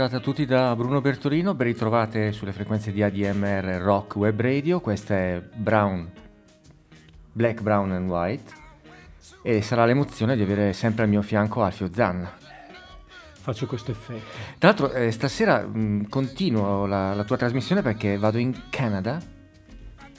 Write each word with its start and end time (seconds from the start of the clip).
Serata 0.00 0.16
a 0.16 0.20
tutti 0.20 0.46
da 0.46 0.74
Bruno 0.76 1.02
Bertolino, 1.02 1.52
ben 1.52 1.66
ritrovate 1.66 2.32
sulle 2.32 2.52
frequenze 2.52 2.90
di 2.90 3.02
ADMR 3.02 3.82
Rock 3.82 4.16
Web 4.16 4.40
Radio, 4.40 4.80
questa 4.80 5.14
è 5.14 5.42
Brown, 5.54 6.10
Black, 7.30 7.60
Brown 7.60 7.92
and 7.92 8.08
White 8.08 8.52
e 9.42 9.60
sarà 9.60 9.84
l'emozione 9.84 10.36
di 10.36 10.42
avere 10.42 10.72
sempre 10.72 11.02
al 11.02 11.10
mio 11.10 11.20
fianco 11.20 11.62
Alfio 11.62 11.90
Zanna. 11.92 12.32
Faccio 13.42 13.66
questo 13.66 13.90
effetto. 13.90 14.24
Tra 14.56 14.68
l'altro 14.70 14.90
eh, 14.90 15.10
stasera 15.10 15.66
mh, 15.66 16.08
continuo 16.08 16.86
la, 16.86 17.12
la 17.12 17.24
tua 17.24 17.36
trasmissione 17.36 17.82
perché 17.82 18.16
vado 18.16 18.38
in 18.38 18.54
Canada. 18.70 19.20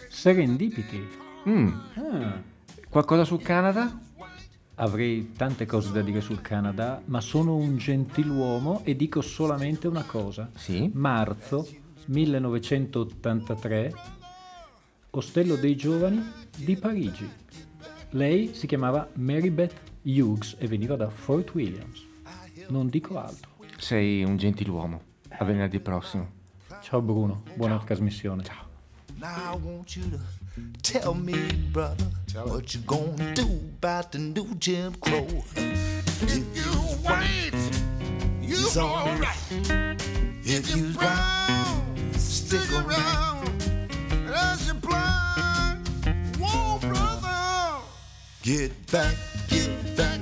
Serendipity. 0.10 1.08
Mm, 1.50 1.68
Ah, 1.96 2.40
qualcosa 2.88 3.24
sul 3.24 3.42
Canada? 3.42 3.98
Avrei 4.82 5.34
tante 5.34 5.66
cose 5.66 5.92
da 5.92 6.02
dire 6.02 6.22
sul 6.22 6.42
Canada, 6.42 7.02
ma 7.06 7.22
sono 7.22 7.56
un 7.56 7.78
gentiluomo 7.78 8.82
e 8.84 8.96
dico 8.96 9.22
solamente 9.22 9.88
una 9.88 10.04
cosa. 10.04 10.50
Sì. 10.56 10.90
Marzo 10.94 11.68
1983, 12.06 13.94
Ostello 15.12 15.56
dei 15.56 15.76
Giovani 15.76 16.24
di 16.58 16.76
Parigi. 16.76 17.30
Lei 18.12 18.54
si 18.54 18.66
chiamava 18.66 19.08
Mary 19.14 19.52
Beth 19.52 19.76
Hughes 20.02 20.56
e 20.58 20.68
veniva 20.68 20.96
da 20.96 21.10
Fort 21.10 21.54
Williams. 21.54 22.08
Non 22.70 22.88
dico 22.88 23.20
altro. 23.20 23.52
Sei 23.78 24.24
un 24.24 24.38
gentiluomo. 24.38 25.10
A 25.30 25.46
venerdì 25.46 25.80
prossimo. 25.80 26.40
Ciao 26.82 27.02
Bruno, 27.02 27.44
buona 27.54 27.78
trasmissione. 27.78 28.44
Now 29.22 29.52
I 29.54 29.56
want 29.58 29.96
you 29.96 30.02
to 30.10 30.20
tell 30.82 31.14
me, 31.14 31.36
brother, 31.72 32.06
what 32.44 32.74
you 32.74 32.80
gonna 32.82 33.36
do 33.36 33.44
about 33.78 34.12
the 34.12 34.18
new 34.18 34.48
Jim 34.56 34.96
Crow. 34.96 35.28
If 35.56 36.56
you 36.56 36.72
white, 37.04 37.52
you's 38.42 38.66
It's 38.66 38.78
alright. 38.78 39.38
alright. 39.52 40.02
If 40.44 40.76
you 40.76 40.90
brown, 40.94 41.84
stick 42.14 42.68
around. 42.74 43.48
As 44.34 44.68
you 44.68 44.74
blind, 44.74 45.88
whoa, 46.40 46.80
brother, 46.80 47.84
get 48.42 48.72
back, 48.92 49.16
get 49.50 49.96
back, 49.96 50.20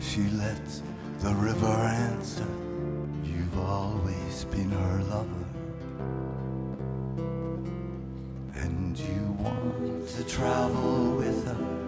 She 0.00 0.22
lets 0.30 0.82
the 1.20 1.34
river 1.34 1.66
answer. 1.66 2.46
You've 3.24 3.58
always 3.58 4.44
been 4.44 4.70
her 4.70 5.02
lover. 5.04 5.44
And 8.54 8.98
you 8.98 9.36
want 9.38 10.08
to 10.08 10.24
travel 10.24 11.16
with 11.16 11.46
her. 11.46 11.78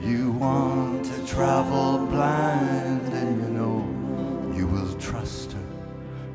You 0.00 0.30
want 0.32 1.04
to 1.06 1.26
travel 1.26 2.06
blind, 2.06 3.12
and 3.12 3.42
you 3.42 3.48
know 3.48 4.52
you 4.54 4.66
will 4.66 4.94
trust 4.98 5.52
her, 5.52 5.66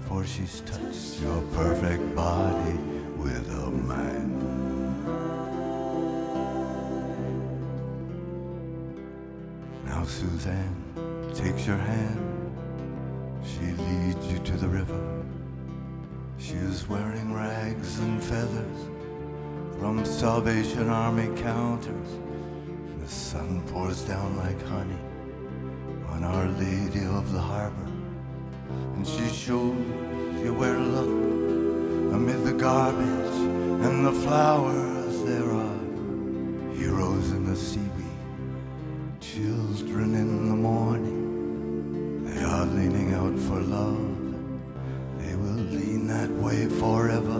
for 0.07 0.25
she's 0.25 0.61
touched 0.61 1.21
your 1.21 1.41
perfect 1.53 2.15
body 2.15 2.77
with 3.17 3.47
her 3.49 3.69
mind. 3.69 4.41
Now 9.85 10.03
Suzanne 10.03 10.80
takes 11.33 11.65
your 11.65 11.77
hand. 11.77 12.19
She 13.43 13.71
leads 13.83 14.27
you 14.31 14.39
to 14.39 14.57
the 14.57 14.67
river. 14.67 15.23
She 16.37 16.53
is 16.53 16.87
wearing 16.89 17.33
rags 17.33 17.99
and 17.99 18.21
feathers 18.21 18.89
from 19.79 20.03
Salvation 20.03 20.89
Army 20.89 21.29
counters. 21.41 22.09
The 23.01 23.07
sun 23.07 23.61
pours 23.67 24.01
down 24.01 24.37
like 24.37 24.61
honey 24.67 24.99
on 26.09 26.23
Our 26.23 26.47
Lady 26.49 27.05
of 27.05 27.31
the 27.31 27.39
Harbor. 27.39 27.91
And 28.95 29.07
she 29.07 29.27
shows 29.29 29.75
you 30.43 30.53
where 30.53 30.73
to 30.73 30.79
look 30.79 32.13
amid 32.13 32.43
the 32.43 32.53
garbage 32.53 33.35
and 33.85 34.05
the 34.05 34.11
flowers 34.11 35.23
there 35.23 35.49
are. 35.49 35.79
Heroes 36.75 37.31
in 37.31 37.45
the 37.45 37.55
seaweed, 37.55 37.89
children 39.19 40.15
in 40.15 40.49
the 40.49 40.50
are 42.51 42.65
leaning 42.65 43.13
out 43.13 43.37
for 43.47 43.61
love. 43.61 43.97
They 45.19 45.35
will 45.35 45.63
lean 45.77 46.07
that 46.07 46.29
way 46.29 46.67
forever 46.67 47.39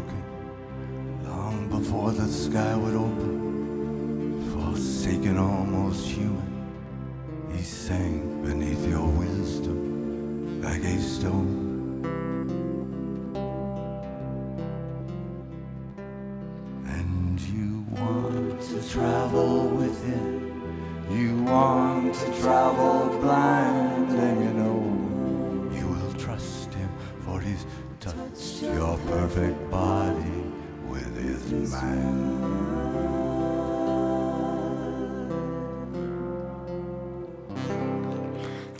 before 1.91 2.13
the 2.13 2.25
sky 2.25 2.73
would 2.73 2.95
open, 2.95 4.49
forsaken, 4.53 5.37
almost 5.37 6.07
human. 6.07 6.50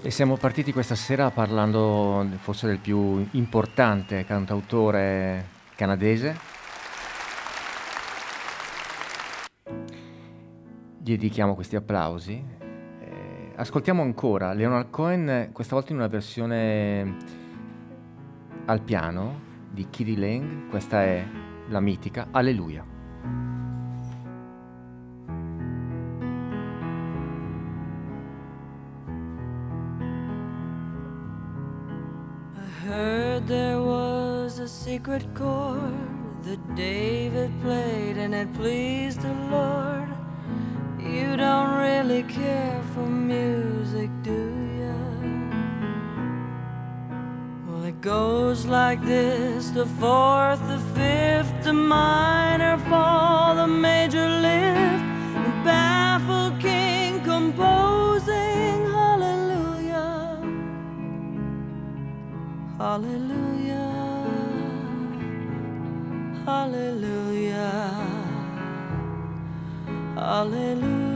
E 0.03 0.09
siamo 0.09 0.35
partiti 0.35 0.73
questa 0.73 0.95
sera 0.95 1.29
parlando 1.29 2.27
forse 2.39 2.67
del 2.67 2.79
più 2.79 3.25
importante 3.31 4.25
cantautore 4.25 5.45
canadese. 5.75 6.37
Gli 10.97 11.11
dedichiamo 11.11 11.55
questi 11.55 11.75
applausi. 11.75 12.43
Eh, 12.59 13.51
ascoltiamo 13.55 14.01
ancora 14.01 14.53
Leonard 14.53 14.89
Cohen, 14.89 15.51
questa 15.53 15.75
volta 15.75 15.91
in 15.91 15.99
una 15.99 16.07
versione 16.07 17.15
al 18.65 18.81
piano 18.81 19.39
di 19.69 19.87
Kitty 19.89 20.17
Lang. 20.17 20.67
Questa 20.69 21.03
è 21.03 21.25
la 21.69 21.79
mitica 21.79 22.27
Alleluia. 22.31 22.90
I 32.57 32.65
heard 32.85 33.47
there 33.47 33.79
was 33.81 34.59
a 34.59 34.67
secret 34.67 35.25
chord 35.35 36.43
that 36.43 36.75
David 36.75 37.51
played 37.61 38.17
and 38.17 38.33
it 38.33 38.51
pleased 38.53 39.21
the 39.21 39.33
Lord. 39.51 40.09
You 40.99 41.37
don't 41.37 41.77
really 41.77 42.23
care 42.23 42.81
for 42.93 43.05
music, 43.05 44.09
do 44.23 44.31
ya? 44.65 44.70
Well, 47.81 47.89
it 47.89 48.01
goes 48.01 48.67
like 48.67 49.03
this 49.03 49.71
the 49.71 49.87
fourth, 49.87 50.61
the 50.67 50.77
fifth, 50.93 51.63
the 51.63 51.73
minor 51.73 52.77
fall, 52.77 53.55
the 53.55 53.65
major 53.65 54.29
lift, 54.29 55.03
the 55.33 55.53
baffled 55.65 56.59
king 56.59 57.21
composing 57.23 58.85
hallelujah. 58.85 60.37
Hallelujah. 62.77 63.89
Hallelujah. 66.45 67.81
Hallelujah. 70.15 71.10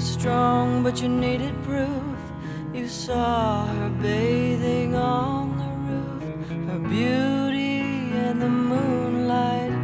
Was 0.00 0.08
strong, 0.08 0.82
but 0.82 1.02
you 1.02 1.08
needed 1.08 1.54
proof. 1.62 2.18
You 2.72 2.88
saw 2.88 3.66
her 3.66 3.90
bathing 4.00 4.94
on 4.94 5.44
the 5.60 5.72
roof, 5.88 6.68
her 6.70 6.78
beauty 6.78 7.80
and 8.26 8.40
the 8.40 8.48
moonlight 8.48 9.74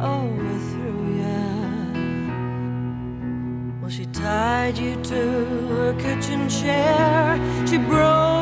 overthrew 0.00 1.02
ya. 1.22 1.42
Well, 3.80 3.90
she 3.90 4.06
tied 4.06 4.78
you 4.78 4.94
to 5.12 5.22
her 5.74 5.92
kitchen 5.94 6.48
chair. 6.48 7.36
She 7.66 7.78
broke 7.78 8.33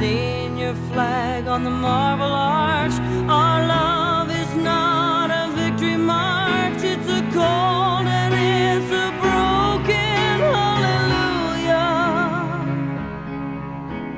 seen 0.00 0.56
your 0.56 0.74
flag 0.90 1.46
on 1.46 1.62
the 1.62 1.70
marble 1.70 2.32
arch. 2.32 2.98
Our 3.28 3.66
love 3.66 4.30
is 4.30 4.54
not 4.54 5.30
a 5.30 5.50
victory 5.54 5.96
march, 5.96 6.82
it's 6.82 7.06
a 7.06 7.20
cold 7.30 8.06
and 8.06 8.32
it's 8.32 8.90
a 8.90 9.12
broken 9.20 10.40
hallelujah. 10.56 11.76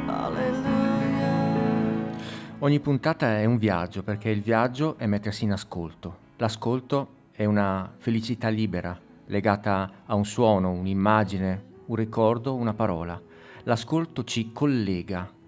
Hallelujah. 0.06 1.50
Ogni 2.60 2.78
puntata 2.78 3.38
è 3.38 3.44
un 3.44 3.58
viaggio 3.58 4.04
perché 4.04 4.30
il 4.30 4.40
viaggio 4.40 4.96
è 4.98 5.06
mettersi 5.06 5.42
in 5.42 5.50
ascolto. 5.50 6.18
L'ascolto 6.36 7.08
è 7.32 7.44
una 7.44 7.92
felicità 7.96 8.46
libera, 8.46 8.96
legata 9.26 9.90
a 10.06 10.14
un 10.14 10.24
suono, 10.24 10.70
un'immagine, 10.70 11.64
un 11.86 11.96
ricordo, 11.96 12.54
una 12.54 12.72
parola. 12.72 13.20
L'ascolto 13.64 14.22
ci 14.22 14.52
collega 14.52 15.40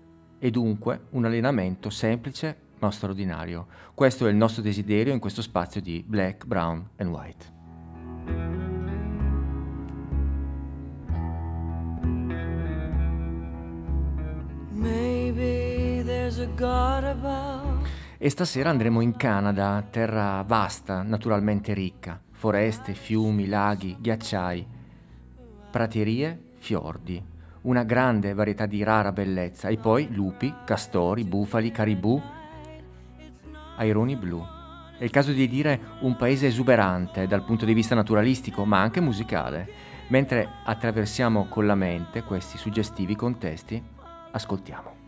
e 0.44 0.50
dunque 0.50 1.06
un 1.12 1.24
allenamento 1.24 1.88
semplice 1.88 2.54
ma 2.78 2.90
straordinario. 2.90 3.66
Questo 3.94 4.26
è 4.26 4.30
il 4.30 4.36
nostro 4.36 4.60
desiderio 4.60 5.14
in 5.14 5.18
questo 5.18 5.40
spazio 5.40 5.80
di 5.80 6.04
Black, 6.06 6.44
Brown 6.44 6.86
and 6.96 7.08
White. 7.08 7.52
Maybe 14.72 16.02
there's 16.04 16.38
a 16.38 16.48
God 16.54 17.04
above. 17.04 17.88
e 18.18 18.28
stasera 18.28 18.68
andremo 18.68 19.00
in 19.00 19.16
Canada, 19.16 19.82
terra 19.90 20.44
vasta, 20.46 21.02
naturalmente 21.02 21.72
ricca, 21.72 22.20
foreste, 22.32 22.92
fiumi, 22.92 23.46
laghi, 23.46 23.96
ghiacciai, 23.98 24.66
praterie, 25.70 26.38
fiordi, 26.56 27.32
una 27.64 27.82
grande 27.82 28.34
varietà 28.34 28.66
di 28.66 28.82
rara 28.82 29.12
bellezza 29.12 29.68
e 29.68 29.76
poi 29.76 30.08
lupi, 30.12 30.52
castori, 30.64 31.24
bufali, 31.24 31.70
caribù, 31.70 32.20
aironi 33.76 34.16
blu. 34.16 34.42
È 34.98 35.04
il 35.04 35.10
caso 35.10 35.32
di 35.32 35.48
dire 35.48 35.80
un 36.00 36.16
paese 36.16 36.46
esuberante 36.46 37.26
dal 37.26 37.44
punto 37.44 37.64
di 37.64 37.74
vista 37.74 37.94
naturalistico 37.94 38.64
ma 38.64 38.80
anche 38.80 39.00
musicale. 39.00 39.92
Mentre 40.08 40.46
attraversiamo 40.64 41.46
con 41.48 41.66
la 41.66 41.74
mente 41.74 42.22
questi 42.22 42.58
suggestivi 42.58 43.16
contesti, 43.16 43.82
ascoltiamo. 44.30 45.03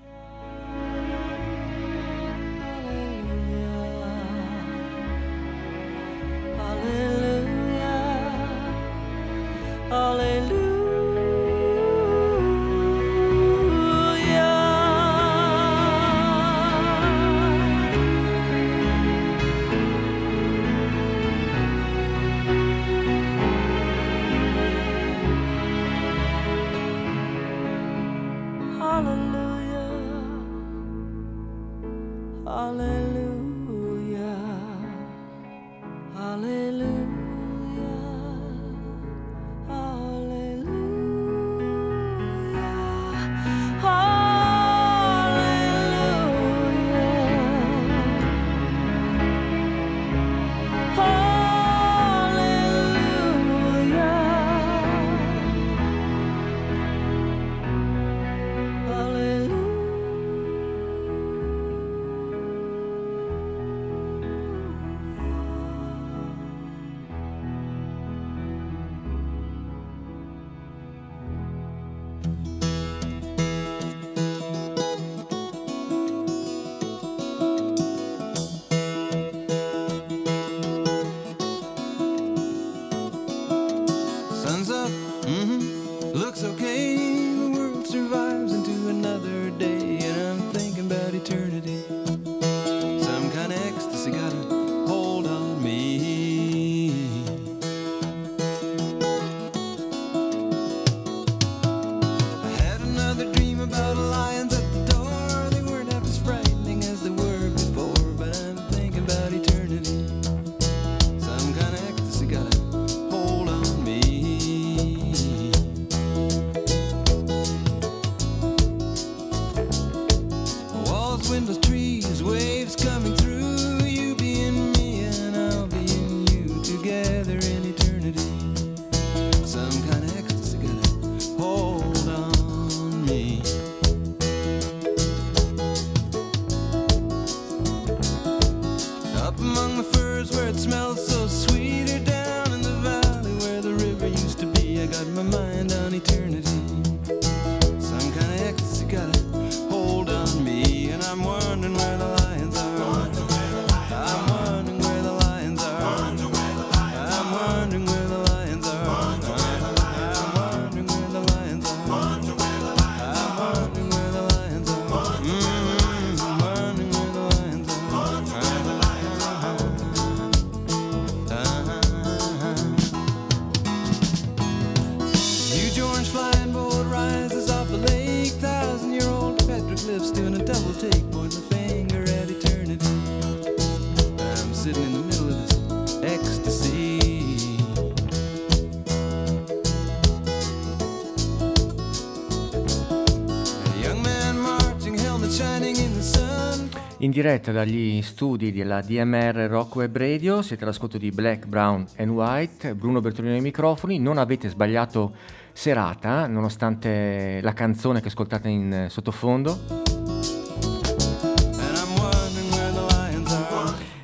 Diretta 197.16 197.50
dagli 197.50 198.02
studi 198.02 198.52
della 198.52 198.82
DMR 198.82 199.46
Rock 199.48 199.76
Web 199.76 199.96
Radio, 199.96 200.42
siete 200.42 200.64
all'ascolto 200.64 200.98
di 200.98 201.10
Black, 201.10 201.46
Brown 201.46 201.86
and 201.96 202.10
White, 202.10 202.74
Bruno 202.74 203.00
Bertolino 203.00 203.32
ai 203.32 203.40
microfoni, 203.40 203.98
non 203.98 204.18
avete 204.18 204.50
sbagliato 204.50 205.14
serata, 205.50 206.26
nonostante 206.26 207.40
la 207.40 207.54
canzone 207.54 208.02
che 208.02 208.08
ascoltate 208.08 208.50
in 208.50 208.88
sottofondo. 208.90 209.58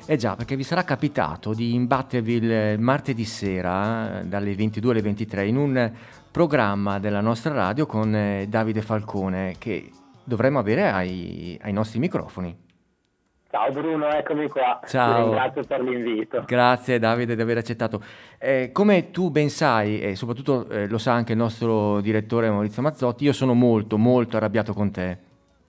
Eh 0.07 0.17
già, 0.17 0.35
perché 0.35 0.55
vi 0.55 0.63
sarà 0.63 0.83
capitato 0.83 1.53
di 1.53 1.75
imbattervi 1.75 2.33
il 2.33 2.79
martedì 2.79 3.25
sera, 3.25 4.23
dalle 4.25 4.55
22 4.55 4.89
alle 4.89 5.01
23, 5.03 5.45
in 5.45 5.57
un 5.57 5.91
programma 6.31 6.97
della 6.97 7.21
nostra 7.21 7.53
radio 7.53 7.85
con 7.85 8.15
eh, 8.15 8.47
Davide 8.49 8.81
Falcone, 8.81 9.53
che 9.59 9.91
dovremmo 10.23 10.57
avere 10.57 10.89
ai, 10.89 11.59
ai 11.61 11.73
nostri 11.73 11.99
microfoni. 11.99 12.62
Ciao 13.53 13.71
Bruno, 13.71 14.09
eccomi 14.09 14.47
qua. 14.47 14.79
Ciao. 14.87 15.13
Ti 15.13 15.21
ringrazio 15.21 15.63
per 15.65 15.81
l'invito. 15.83 16.43
Grazie 16.47 16.97
Davide 16.97 17.35
di 17.35 17.41
aver 17.43 17.57
accettato. 17.57 18.01
Eh, 18.39 18.71
come 18.73 19.11
tu 19.11 19.29
ben 19.29 19.51
sai, 19.51 20.01
e 20.01 20.15
soprattutto 20.15 20.67
eh, 20.69 20.87
lo 20.87 20.97
sa 20.97 21.13
anche 21.13 21.33
il 21.33 21.37
nostro 21.37 22.01
direttore 22.01 22.49
Maurizio 22.49 22.81
Mazzotti, 22.81 23.25
io 23.25 23.31
sono 23.31 23.53
molto, 23.53 23.99
molto 23.99 24.37
arrabbiato 24.37 24.73
con 24.73 24.89
te. 24.89 25.17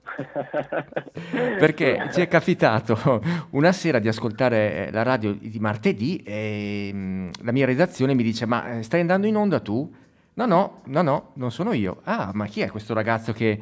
Perché 1.59 2.09
ci 2.11 2.21
è 2.21 2.27
capitato 2.27 3.21
una 3.51 3.71
sera 3.71 3.99
di 3.99 4.07
ascoltare 4.07 4.87
eh, 4.87 4.91
la 4.91 5.03
radio 5.03 5.33
di 5.39 5.59
martedì 5.59 6.23
e 6.25 6.89
mh, 6.91 6.97
mm, 6.97 7.29
la 7.43 7.51
mia 7.51 7.67
redazione 7.67 8.15
mi 8.15 8.23
dice 8.23 8.47
ma 8.47 8.77
eh, 8.77 8.81
stai 8.81 9.01
andando 9.01 9.27
in 9.27 9.35
onda 9.35 9.59
tu? 9.59 9.93
No, 10.33 10.45
no, 10.47 10.81
no, 10.85 11.01
no, 11.03 11.29
non 11.33 11.51
sono 11.51 11.71
io. 11.71 12.01
Ah, 12.05 12.31
ma 12.33 12.47
chi 12.47 12.61
è 12.61 12.71
questo 12.71 12.95
ragazzo 12.95 13.31
che 13.31 13.59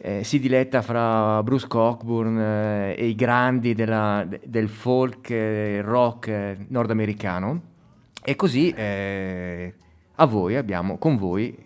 eh, 0.00 0.24
si 0.24 0.38
diletta 0.38 0.82
fra 0.82 1.42
Bruce 1.42 1.66
Cockburn 1.66 2.38
eh, 2.38 2.94
e 2.96 3.06
i 3.06 3.14
grandi 3.14 3.74
della, 3.74 4.26
del 4.44 4.68
folk 4.68 5.30
eh, 5.30 5.80
rock 5.82 6.28
eh, 6.28 6.56
nordamericano. 6.68 7.74
E 8.22 8.36
così 8.36 8.70
eh, 8.70 9.74
a 10.16 10.26
voi 10.26 10.56
abbiamo 10.56 10.98
con 10.98 11.16
voi 11.16 11.64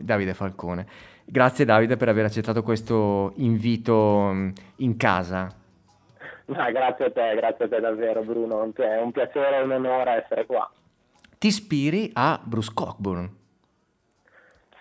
Davide 0.00 0.34
Falcone. 0.34 0.86
Grazie 1.24 1.64
Davide 1.64 1.96
per 1.96 2.08
aver 2.08 2.24
accettato 2.24 2.62
questo 2.62 3.32
invito 3.36 4.30
mm, 4.32 4.48
in 4.76 4.96
casa. 4.96 5.48
No, 6.46 6.72
grazie 6.72 7.06
a 7.06 7.10
te, 7.10 7.34
grazie 7.36 7.64
a 7.64 7.68
te 7.68 7.80
davvero 7.80 8.22
Bruno, 8.22 8.70
è 8.74 9.00
un 9.00 9.12
piacere 9.12 9.58
e 9.58 9.62
un 9.62 9.70
onore 9.70 10.24
essere 10.24 10.44
qua. 10.44 10.70
Ti 11.38 11.46
ispiri 11.46 12.10
a 12.12 12.40
Bruce 12.42 12.72
Cockburn. 12.74 13.43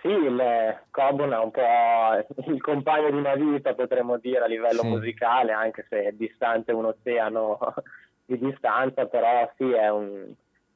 Sì, 0.04 0.10
il 0.10 0.80
Coburn 0.92 1.32
è 1.32 1.38
un 1.38 1.52
po' 1.52 2.52
il 2.52 2.62
compagno 2.62 3.10
di 3.10 3.16
una 3.16 3.36
vita, 3.36 3.74
potremmo 3.74 4.18
dire, 4.18 4.40
a 4.40 4.48
livello 4.48 4.82
Sì. 4.82 4.88
musicale, 4.88 5.54
anche 5.54 5.86
se 5.88 6.04
è 6.04 6.12
distante 6.12 6.74
un 6.74 6.84
oceano 6.84 7.58
di 8.26 8.38
distanza, 8.38 9.06
però 9.06 9.50
sì, 9.56 9.72
è 9.72 9.88
un, 9.90 10.34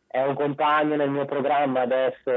è 0.08 0.24
un 0.24 0.34
compagno 0.34 0.96
nel 0.96 1.10
mio 1.10 1.26
programma 1.26 1.82
adesso, 1.82 2.32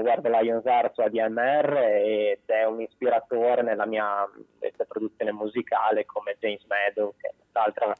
guardo 0.00 0.28
Lions 0.28 0.64
Art 0.64 0.92
su 0.94 1.00
ADMR 1.00 1.76
ed 2.04 2.38
è 2.46 2.64
un 2.66 2.82
ispiratore 2.82 3.62
nella 3.62 3.86
mia 3.86 4.24
produzione 4.86 5.32
musicale 5.32 6.06
come 6.06 6.36
James 6.38 6.64
Meadow, 6.68 7.14
che 7.18 7.28
è 7.30 7.32
l'altra, 7.50 7.92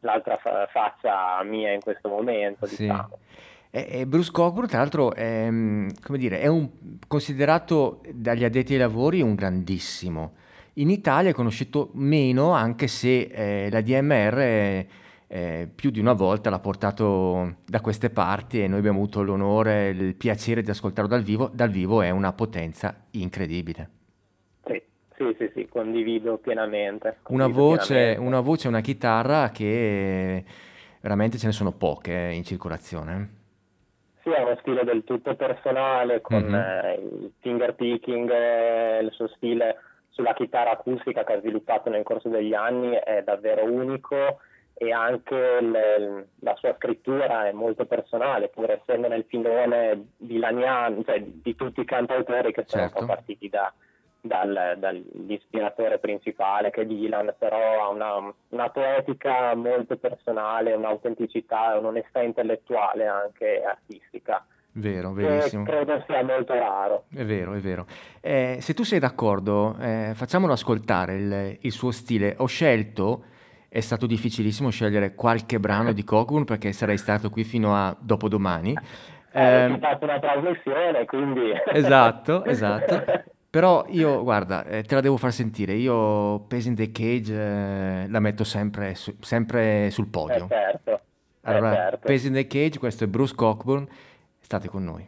l'altra 0.00 0.36
fa- 0.36 0.66
faccia 0.66 1.42
mia 1.42 1.72
in 1.72 1.80
questo 1.80 2.10
momento, 2.10 2.66
Sì. 2.66 2.82
diciamo. 2.82 3.18
E, 3.70 4.06
Bruce 4.06 4.30
Cockburn, 4.30 4.66
tra 4.66 4.78
l'altro, 4.78 5.14
è, 5.14 5.46
come 5.48 6.18
dire, 6.18 6.40
è 6.40 6.46
un- 6.46 6.68
considerato 7.06 8.00
dagli 8.12 8.44
addetti 8.44 8.72
ai 8.72 8.78
lavori 8.78 9.20
un 9.20 9.34
grandissimo. 9.34 10.34
In 10.74 10.90
Italia 10.90 11.30
è 11.30 11.34
conosciuto 11.34 11.90
meno, 11.94 12.52
anche 12.52 12.86
se 12.86 13.22
eh, 13.30 13.68
la 13.70 13.80
DMR 13.80 14.38
eh, 14.38 14.86
eh, 15.26 15.68
più 15.74 15.90
di 15.90 16.00
una 16.00 16.14
volta 16.14 16.50
l'ha 16.50 16.60
portato 16.60 17.56
da 17.66 17.80
queste 17.80 18.10
parti 18.10 18.62
e 18.62 18.68
noi 18.68 18.78
abbiamo 18.78 18.98
avuto 18.98 19.22
l'onore 19.22 19.88
e 19.88 19.90
il 19.90 20.14
piacere 20.14 20.62
di 20.62 20.70
ascoltarlo 20.70 21.10
dal 21.10 21.22
vivo. 21.22 21.50
Dal 21.52 21.70
vivo 21.70 22.00
è 22.00 22.10
una 22.10 22.32
potenza 22.32 23.04
incredibile. 23.10 23.90
Sì, 24.66 24.80
sì, 25.16 25.36
sì, 25.36 25.50
sì, 25.54 25.68
condivido 25.68 26.38
pienamente. 26.38 27.18
Una 27.28 27.44
condivido 27.44 27.60
voce, 27.60 27.86
pienamente. 27.94 28.20
una 28.20 28.40
voce 28.40 28.66
e 28.66 28.70
una 28.70 28.80
chitarra 28.80 29.50
che 29.50 30.44
veramente 31.00 31.38
ce 31.38 31.46
ne 31.46 31.52
sono 31.52 31.72
poche 31.72 32.30
eh, 32.30 32.32
in 32.34 32.44
circolazione. 32.44 33.36
Sì, 34.28 34.34
è 34.34 34.42
uno 34.42 34.56
stile 34.60 34.84
del 34.84 35.04
tutto 35.04 35.34
personale, 35.36 36.20
con 36.20 36.42
Mhm. 36.44 36.54
eh, 36.54 36.92
il 37.00 37.32
finger 37.40 37.74
picking, 37.74 38.30
eh, 38.30 38.98
il 39.00 39.10
suo 39.12 39.26
stile 39.28 39.76
sulla 40.10 40.34
chitarra 40.34 40.72
acustica 40.72 41.24
che 41.24 41.32
ha 41.34 41.38
sviluppato 41.38 41.88
nel 41.88 42.02
corso 42.02 42.28
degli 42.28 42.52
anni 42.52 42.92
è 42.92 43.22
davvero 43.22 43.64
unico 43.64 44.40
e 44.74 44.92
anche 44.92 45.34
il- 45.60 46.26
la 46.40 46.54
sua 46.56 46.74
scrittura 46.76 47.46
è 47.46 47.52
molto 47.52 47.86
personale, 47.86 48.48
pur 48.48 48.70
essendo 48.70 49.08
nel 49.08 49.24
filone 49.28 50.08
dilaniano, 50.16 51.02
cioè 51.04 51.22
di 51.22 51.54
tutti 51.56 51.80
i 51.80 51.84
cantautori 51.86 52.52
che 52.52 52.64
sono 52.66 52.82
Certo. 52.82 53.00
un 53.00 53.06
po' 53.06 53.12
partiti 53.14 53.48
da- 53.48 53.72
dal- 54.20 54.76
dall'ispiratore 54.78 55.98
principale 55.98 56.70
che 56.70 56.82
è 56.82 56.86
Dylan, 56.86 57.34
però 57.38 57.84
ha 57.84 57.88
una, 57.88 58.32
una 58.50 58.70
poetica 58.70 59.54
molto 59.54 59.96
personale, 59.96 60.74
un'autenticità 60.74 61.76
un'onestà 61.78 62.22
intellettuale 62.22 63.06
anche 63.06 63.62
artistica, 63.62 64.44
Vero, 64.72 65.12
che 65.12 65.22
verissimo. 65.22 65.64
credo 65.64 66.02
sia 66.06 66.22
molto 66.22 66.52
raro. 66.54 67.04
È 67.12 67.24
vero, 67.24 67.54
è 67.54 67.58
vero. 67.58 67.86
Eh, 68.20 68.58
se 68.60 68.74
tu 68.74 68.84
sei 68.84 68.98
d'accordo, 69.00 69.76
eh, 69.80 70.12
facciamolo 70.14 70.52
ascoltare 70.52 71.14
il, 71.16 71.56
il 71.62 71.72
suo 71.72 71.90
stile. 71.90 72.34
Ho 72.38 72.46
scelto, 72.46 73.24
è 73.68 73.80
stato 73.80 74.06
difficilissimo 74.06 74.70
scegliere 74.70 75.14
qualche 75.14 75.58
brano 75.58 75.92
di 75.92 76.04
Cockburn 76.04 76.44
perché 76.44 76.72
sarei 76.72 76.96
stato 76.98 77.28
qui 77.30 77.44
fino 77.44 77.74
a 77.74 77.96
dopodomani. 77.98 78.72
Eh, 79.32 79.40
Ehm, 79.40 79.74
ho 79.74 79.78
fatto 79.78 80.04
una 80.04 80.18
trasmissione, 80.18 81.04
quindi... 81.04 81.52
Esatto, 81.72 82.44
esatto. 82.44 83.04
Però 83.50 83.86
io, 83.88 84.22
guarda, 84.22 84.64
eh, 84.64 84.82
te 84.82 84.94
la 84.94 85.00
devo 85.00 85.16
far 85.16 85.32
sentire. 85.32 85.72
Io 85.74 86.40
Pace 86.40 86.68
in 86.68 86.74
the 86.74 86.90
Cage 86.92 87.32
eh, 87.32 88.06
la 88.08 88.20
metto 88.20 88.44
sempre, 88.44 88.94
su- 88.94 89.16
sempre 89.20 89.90
sul 89.90 90.04
Eh, 90.06 90.10
podio. 90.10 90.46
certo, 90.48 90.90
eh, 90.92 91.00
Allora, 91.42 91.72
certo. 91.74 92.06
Pace 92.06 92.26
in 92.26 92.34
the 92.34 92.46
Cage, 92.46 92.78
questo 92.78 93.04
è 93.04 93.06
Bruce 93.06 93.34
Cockburn. 93.34 93.88
State 94.38 94.68
con 94.68 94.84
noi. 94.84 95.06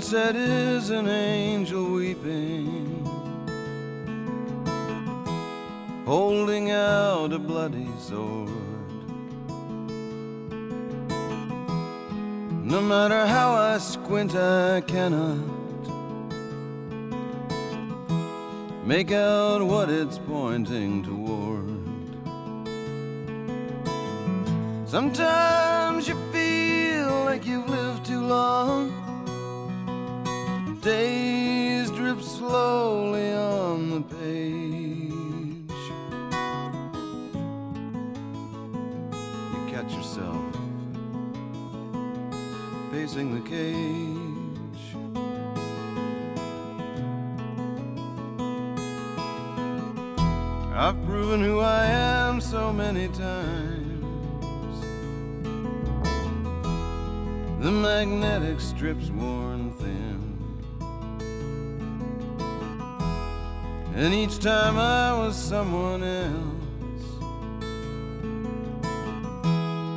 Sunset 0.00 0.34
is 0.34 0.88
an 0.88 1.08
angel 1.08 1.92
weeping, 1.92 3.04
holding 6.06 6.70
out 6.70 7.34
a 7.34 7.38
bloody 7.38 7.86
sword. 7.98 8.48
No 12.64 12.80
matter 12.80 13.26
how 13.26 13.52
I 13.52 13.76
squint, 13.76 14.34
I 14.34 14.80
cannot 14.80 15.36
make 18.86 19.12
out 19.12 19.62
what 19.62 19.90
it's 19.90 20.16
pointing 20.16 21.02
toward. 21.02 21.78
Sometimes 24.88 26.08
you 26.08 26.14
feel 26.32 27.24
like 27.26 27.44
you've 27.44 27.68
lived 27.68 28.06
too 28.06 28.24
long. 28.24 28.99
Days 30.82 31.90
drip 31.90 32.22
slowly 32.22 33.34
on 33.34 33.90
the 33.90 34.00
page. 34.00 35.12
You 39.52 39.60
catch 39.70 39.92
yourself 39.92 40.56
pacing 42.90 43.34
the 43.34 43.42
cage. 43.46 44.96
I've 50.74 51.04
proven 51.04 51.42
who 51.42 51.60
I 51.60 51.84
am 51.84 52.40
so 52.40 52.72
many 52.72 53.08
times. 53.08 54.00
The 57.60 57.70
magnetic 57.70 58.60
strip's 58.60 59.10
worn 59.10 59.49
And 64.02 64.14
each 64.14 64.38
time 64.38 64.78
I 64.78 65.12
was 65.12 65.36
someone 65.36 66.02
else. 66.02 67.04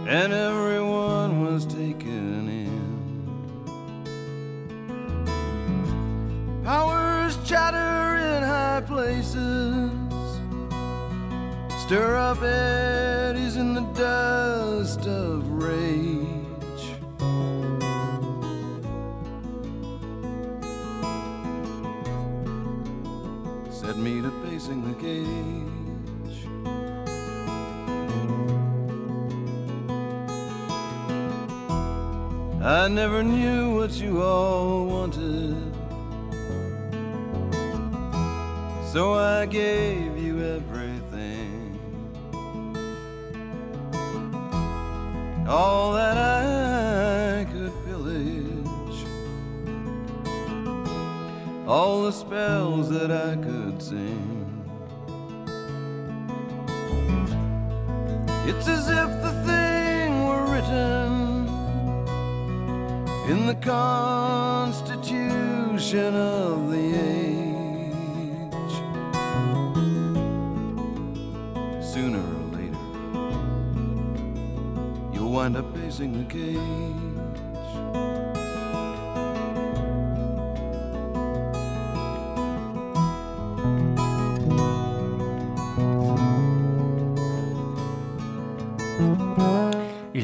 And 0.09 0.33
everyone 0.33 1.45
was 1.45 1.65
taken 1.65 2.49
in. 2.49 2.83
Powers 6.65 7.37
chatter 7.45 8.17
in 8.17 8.43
high 8.43 8.81
places. 8.85 9.89
Stir 11.83 12.17
up 12.17 12.41
eddies 12.43 13.55
in 13.55 13.73
the 13.73 13.83
dust 13.93 14.33
never 33.03 33.21
knew 33.21 33.62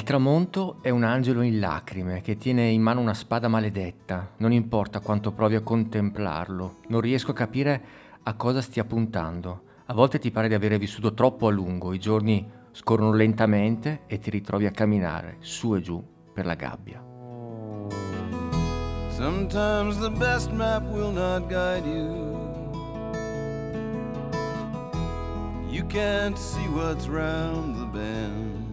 tramonto 0.09 0.79
è 0.81 0.89
un 0.89 1.03
angelo 1.03 1.43
in 1.43 1.59
lacrime 1.59 2.21
che 2.21 2.35
tiene 2.35 2.69
in 2.69 2.81
mano 2.81 2.99
una 2.99 3.13
spada 3.13 3.47
maledetta. 3.47 4.31
Non 4.37 4.51
importa 4.51 5.01
quanto 5.01 5.31
provi 5.31 5.53
a 5.53 5.61
contemplarlo, 5.61 6.77
non 6.87 6.99
riesco 6.99 7.29
a 7.29 7.35
capire 7.35 7.81
a 8.23 8.33
cosa 8.33 8.59
stia 8.59 8.85
puntando. 8.85 9.61
A 9.85 9.93
volte 9.93 10.17
ti 10.17 10.31
pare 10.31 10.47
di 10.47 10.55
avere 10.55 10.79
vissuto 10.79 11.13
troppo 11.13 11.45
a 11.45 11.51
lungo, 11.51 11.93
i 11.93 11.99
giorni 11.99 12.43
scorrono 12.71 13.13
lentamente 13.13 14.01
e 14.07 14.17
ti 14.17 14.31
ritrovi 14.31 14.65
a 14.65 14.71
camminare 14.71 15.35
su 15.41 15.75
e 15.75 15.81
giù 15.81 16.03
per 16.33 16.47
la 16.47 16.55
gabbia. 16.55 17.05
Sometimes 19.11 19.99
the 19.99 20.09
best 20.09 20.49
map 20.49 20.89
will 20.89 21.11
not 21.11 21.47
guide 21.47 21.85
you. 21.85 22.35
You 25.69 25.85
can't 25.85 26.35
see 26.35 26.67
what's 26.69 27.05
round 27.05 27.77
the 27.77 27.85
bend. 27.85 28.68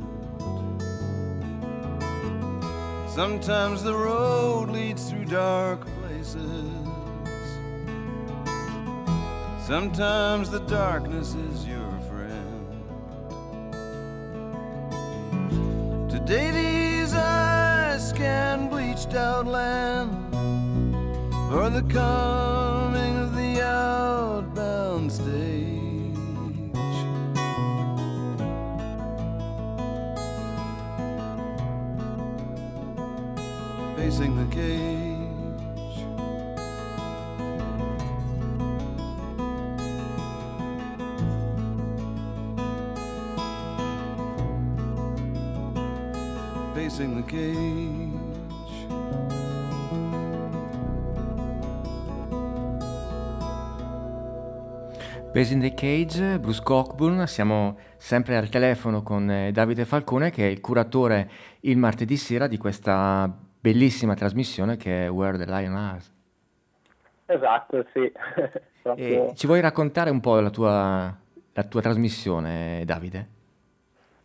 Sometimes 3.17 3.83
the 3.83 3.95
road 3.95 4.69
leads 4.69 5.09
through 5.09 5.25
dark 5.25 5.87
places. 6.03 6.71
Sometimes 9.67 10.51
the 10.51 10.61
darkness 10.69 11.35
is 11.35 11.67
your 11.67 11.99
friend. 12.11 12.67
Today 16.11 16.51
these 16.51 17.15
eyes 17.15 18.11
scan 18.11 18.69
bleached 18.69 19.15
out 19.15 19.47
land 19.47 20.11
for 21.49 21.71
the 21.71 21.85
coming 21.91 23.16
cage. 47.27 48.25
Base 55.33 55.53
in 55.53 55.61
the 55.61 55.75
Cage, 55.75 56.39
Bruce 56.39 56.63
Cockburn, 56.63 57.27
siamo 57.27 57.77
sempre 57.99 58.37
al 58.37 58.49
telefono 58.49 59.03
con 59.03 59.31
eh, 59.31 59.53
Davide 59.53 59.85
Falcone 59.85 60.31
che 60.31 60.47
è 60.47 60.51
il 60.51 60.61
curatore 60.61 61.29
il 61.61 61.77
martedì 61.77 62.17
sera 62.17 62.47
di 62.47 62.57
questa 62.57 63.31
bellissima 63.61 64.15
trasmissione 64.15 64.79
che 64.79 65.05
è 65.05 65.11
Where 65.11 65.37
the 65.37 65.45
Lion 65.45 65.77
Has. 65.77 66.11
Esatto, 67.27 67.85
sì. 67.93 68.11
Proprio- 68.81 69.31
E 69.31 69.35
ci 69.35 69.47
vuoi 69.47 69.61
raccontare 69.61 70.09
un 70.09 70.21
po' 70.21 70.41
la 70.41 70.51
tua, 70.51 71.15
la 71.53 71.65
tua 71.65 71.81
trasmissione, 71.83 72.83
Davide? 72.87 73.35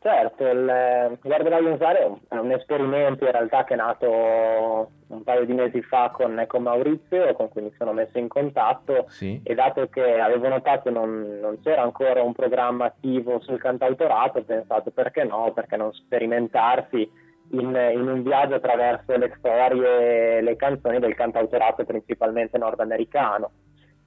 Certo, 0.03 0.47
il 0.47 1.17
Guarda 1.21 1.59
Lionsare 1.59 1.99
è 1.99 2.05
un- 2.05 2.17
è 2.27 2.35
un 2.37 2.51
esperimento 2.53 3.23
in 3.23 3.31
realtà 3.31 3.63
che 3.65 3.75
è 3.75 3.77
nato 3.77 4.89
un 5.07 5.23
paio 5.23 5.45
di 5.45 5.53
mesi 5.53 5.79
fa 5.83 6.09
con, 6.11 6.43
con 6.47 6.63
Maurizio, 6.63 7.31
con 7.33 7.49
cui 7.49 7.61
mi 7.61 7.73
sono 7.77 7.93
messo 7.93 8.17
in 8.17 8.27
contatto 8.27 9.05
Sì. 9.09 9.39
e 9.43 9.53
dato 9.53 9.87
che 9.89 10.19
avevo 10.19 10.47
notato 10.47 10.89
non, 10.89 11.37
non 11.39 11.59
c'era 11.61 11.83
ancora 11.83 12.23
un 12.23 12.33
programma 12.33 12.85
attivo 12.85 13.39
sul 13.41 13.59
cantautorato, 13.59 14.39
ho 14.39 14.43
pensato 14.43 14.89
perché 14.89 15.23
no, 15.23 15.51
perché 15.53 15.77
non 15.77 15.93
sperimentarsi 15.93 17.07
in, 17.51 17.91
in 17.93 18.07
un 18.07 18.23
viaggio 18.23 18.55
attraverso 18.55 19.15
le 19.15 19.31
storie 19.37 20.37
e 20.37 20.41
le 20.41 20.55
canzoni 20.55 20.97
del 20.97 21.13
cantautorato 21.13 21.83
principalmente 21.85 22.57
nordamericano. 22.57 23.51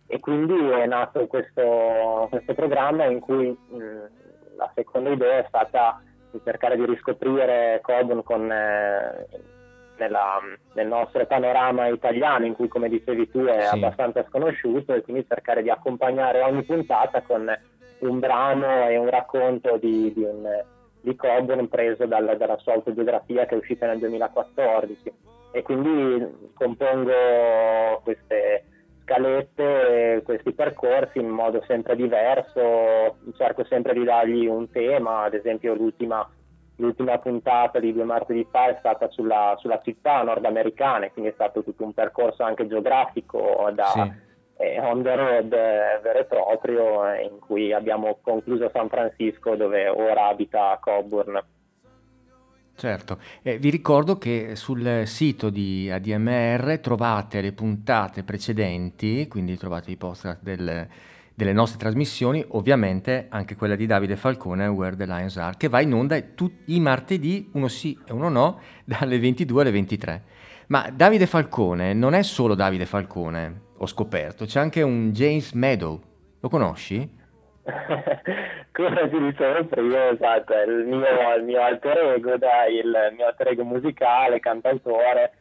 E 0.08 0.18
quindi 0.18 0.54
è 0.70 0.86
nato 0.86 1.26
questo, 1.28 2.26
questo 2.30 2.52
programma 2.54 3.04
in 3.04 3.20
cui 3.20 3.46
mh, 3.48 4.22
la 4.56 4.70
seconda 4.74 5.10
idea 5.10 5.38
è 5.38 5.44
stata 5.48 6.02
di 6.30 6.40
cercare 6.44 6.76
di 6.76 6.84
riscoprire 6.86 7.80
Coburn 7.82 8.22
con, 8.22 8.50
eh, 8.50 9.26
nella- 9.96 10.40
nel 10.74 10.86
nostro 10.88 11.24
panorama 11.26 11.86
italiano, 11.86 12.44
in 12.46 12.54
cui, 12.54 12.66
come 12.68 12.88
dicevi 12.88 13.30
tu, 13.30 13.44
è 13.44 13.62
Sì. 13.66 13.74
abbastanza 13.76 14.24
sconosciuto, 14.28 14.92
e 14.94 15.02
quindi 15.02 15.24
cercare 15.28 15.62
di 15.62 15.70
accompagnare 15.70 16.42
ogni 16.42 16.64
puntata 16.64 17.22
con 17.22 17.48
un 18.00 18.18
brano 18.18 18.88
e 18.88 18.96
un 18.96 19.08
racconto 19.08 19.76
di, 19.76 20.12
di, 20.12 20.24
un, 20.24 20.46
di 21.00 21.14
Coburn 21.14 21.68
preso 21.68 22.06
dal- 22.06 22.36
dalla 22.36 22.56
sua 22.58 22.72
autobiografia 22.74 23.46
che 23.46 23.54
è 23.54 23.58
uscita 23.58 23.86
nel 23.86 23.98
2014. 24.00 25.12
E 25.52 25.62
quindi 25.62 26.50
compongo 26.54 27.12
queste 28.02 28.64
scalette, 29.04 30.22
questi 30.24 30.52
percorsi 30.52 31.18
in 31.18 31.28
modo 31.28 31.62
sempre 31.66 31.94
diverso, 31.94 33.16
cerco 33.36 33.64
sempre 33.64 33.92
di 33.92 34.02
dargli 34.04 34.46
un 34.46 34.70
tema, 34.70 35.22
ad 35.22 35.34
esempio 35.34 35.74
l'ultima, 35.74 36.28
l'ultima 36.76 37.18
puntata 37.18 37.78
di 37.78 37.92
due 37.92 38.04
martedì 38.04 38.46
fa 38.50 38.68
è 38.68 38.76
stata 38.78 39.08
sulla, 39.10 39.54
sulla 39.58 39.80
città 39.82 40.22
nordamericana, 40.22 41.10
quindi 41.10 41.30
è 41.30 41.34
stato 41.34 41.62
tutto 41.62 41.84
un 41.84 41.92
percorso 41.92 42.42
anche 42.42 42.66
geografico 42.66 43.70
da 43.74 43.84
Sì. 43.84 44.12
eh, 44.56 44.80
on 44.80 45.02
the 45.02 45.14
road 45.14 45.52
eh, 45.52 46.00
vero 46.02 46.18
e 46.18 46.24
proprio, 46.24 47.06
eh, 47.06 47.22
in 47.24 47.38
cui 47.38 47.72
abbiamo 47.72 48.18
concluso 48.22 48.70
San 48.72 48.88
Francisco 48.88 49.54
dove 49.56 49.88
ora 49.88 50.26
abita 50.28 50.78
Coburn. 50.80 51.40
Certo, 52.76 53.18
Eh, 53.42 53.58
vi 53.58 53.70
ricordo 53.70 54.18
che 54.18 54.56
sul 54.56 55.02
sito 55.06 55.48
di 55.48 55.88
ADMR 55.90 56.80
trovate 56.80 57.40
le 57.40 57.52
puntate 57.52 58.24
precedenti, 58.24 59.28
quindi 59.28 59.56
trovate 59.56 59.90
i 59.92 59.96
post 59.96 60.38
del- 60.40 60.86
delle 61.34 61.52
nostre 61.52 61.78
trasmissioni, 61.78 62.44
ovviamente 62.48 63.26
anche 63.28 63.54
quella 63.54 63.76
di 63.76 63.86
Davide 63.86 64.16
Falcone, 64.16 64.66
Where 64.66 64.96
the 64.96 65.06
Lions 65.06 65.36
Are, 65.36 65.54
che 65.56 65.68
va 65.68 65.80
in 65.80 65.92
onda 65.94 66.20
tutti 66.20 66.74
i 66.74 66.80
martedì, 66.80 67.48
uno 67.52 67.68
sì 67.68 67.96
e 68.04 68.12
uno 68.12 68.28
no, 68.28 68.60
dalle 68.84 69.18
22 69.20 69.62
alle 69.62 69.70
23. 69.70 70.22
Ma 70.68 70.90
Davide 70.92 71.26
Falcone 71.26 71.92
non 71.94 72.14
è 72.14 72.22
solo 72.22 72.54
Davide 72.54 72.86
Falcone, 72.86 73.60
ho 73.76 73.86
scoperto, 73.86 74.46
c'è 74.46 74.58
anche 74.60 74.82
un 74.82 75.12
James 75.12 75.52
Meadow, 75.52 76.00
lo 76.40 76.48
conosci? 76.48 77.08
Come 78.72 79.08
ti 79.08 79.18
dicevo 79.18 79.64
prima, 79.64 80.10
esatto, 80.10 80.52
il 80.66 80.84
mio, 80.86 81.34
il 81.36 81.44
mio 81.44 81.62
alter 81.62 81.98
ego, 82.16 82.36
dai, 82.36 82.76
il 82.76 83.12
mio 83.16 83.26
alter 83.26 83.48
ego 83.48 83.64
musicale, 83.64 84.40
cantautore, 84.40 85.32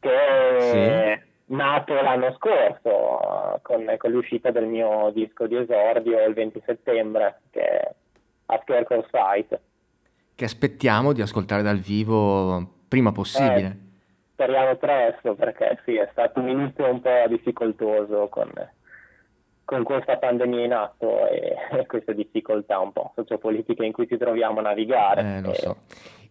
che 0.00 0.10
è 0.10 1.22
nato 1.46 1.94
l'anno 1.94 2.34
scorso 2.34 3.60
con, 3.62 3.94
con 3.96 4.10
l'uscita 4.10 4.50
del 4.50 4.66
mio 4.66 5.10
disco 5.12 5.46
di 5.46 5.56
esordio 5.56 6.24
il 6.24 6.34
20 6.34 6.62
settembre, 6.66 7.40
che 7.50 7.60
è 7.60 7.94
a 8.46 8.60
Scarecrow 8.62 9.04
Sight. 9.10 9.60
Che 10.34 10.44
aspettiamo 10.44 11.12
di 11.12 11.22
ascoltare 11.22 11.62
dal 11.62 11.78
vivo 11.78 12.82
prima 12.88 13.12
possibile. 13.12 13.66
Eh, 13.66 13.76
speriamo 14.32 14.74
presto, 14.74 15.34
perché 15.34 15.78
sì, 15.84 15.94
è 15.94 16.08
stato 16.10 16.40
un 16.40 16.48
inizio 16.48 16.90
un 16.90 17.00
po' 17.00 17.24
difficoltoso 17.28 18.26
con, 18.28 18.50
con 19.64 19.82
questa 19.82 20.16
pandemia 20.18 20.64
in 20.64 20.72
atto 20.72 21.28
e, 21.28 21.54
e 21.78 21.86
queste 21.86 22.14
difficoltà 22.14 22.78
un 22.78 22.92
po' 22.92 23.12
sociopolitiche 23.14 23.84
in 23.84 23.92
cui 23.92 24.06
ci 24.06 24.16
troviamo 24.16 24.58
a 24.60 24.62
navigare. 24.62 25.36
Eh, 25.36 25.40
lo 25.40 25.50
E- 25.50 25.54
so. 25.54 25.76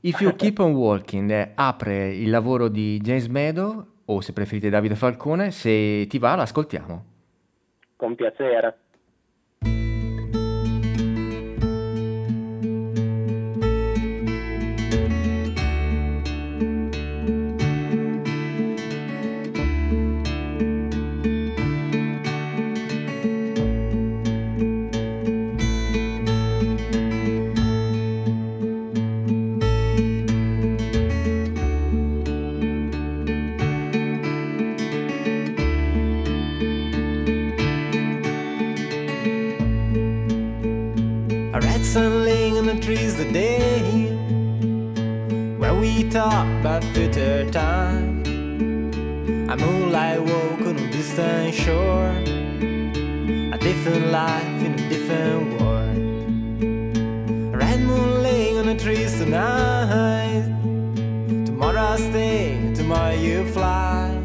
If 0.02 0.20
You 0.20 0.36
Keep 0.36 0.60
On 0.60 0.74
Walking 0.74 1.32
eh, 1.32 1.52
apre 1.56 2.10
il 2.10 2.30
lavoro 2.30 2.68
di 2.68 3.00
James 3.00 3.28
Meadow, 3.28 3.86
o 4.06 4.20
se 4.20 4.34
preferite 4.34 4.70
Davide 4.70 4.96
Falcone, 4.96 5.52
se 5.52 6.06
ti 6.08 6.20
va 6.20 6.36
l'ascoltiamo. 6.36 7.06
Con 7.96 8.16
piacere. 8.16 8.78
About 46.64 46.84
future 46.96 47.44
time. 47.52 48.24
A 49.50 49.58
moonlight 49.58 50.22
walk 50.22 50.62
on 50.62 50.78
a 50.78 50.92
distant 50.94 51.54
shore. 51.54 52.16
A 53.54 53.58
different 53.58 54.08
life 54.12 54.64
in 54.64 54.72
a 54.80 54.88
different 54.88 55.60
world. 55.60 55.98
A 57.54 57.58
red 57.58 57.82
moon 57.82 58.24
laying 58.24 58.60
on 58.60 58.68
the 58.68 58.76
trees 58.76 59.12
tonight. 59.18 60.46
Tomorrow 61.46 61.82
I 61.82 61.98
stay, 61.98 62.74
tomorrow 62.74 63.12
you 63.12 63.46
fly. 63.52 64.24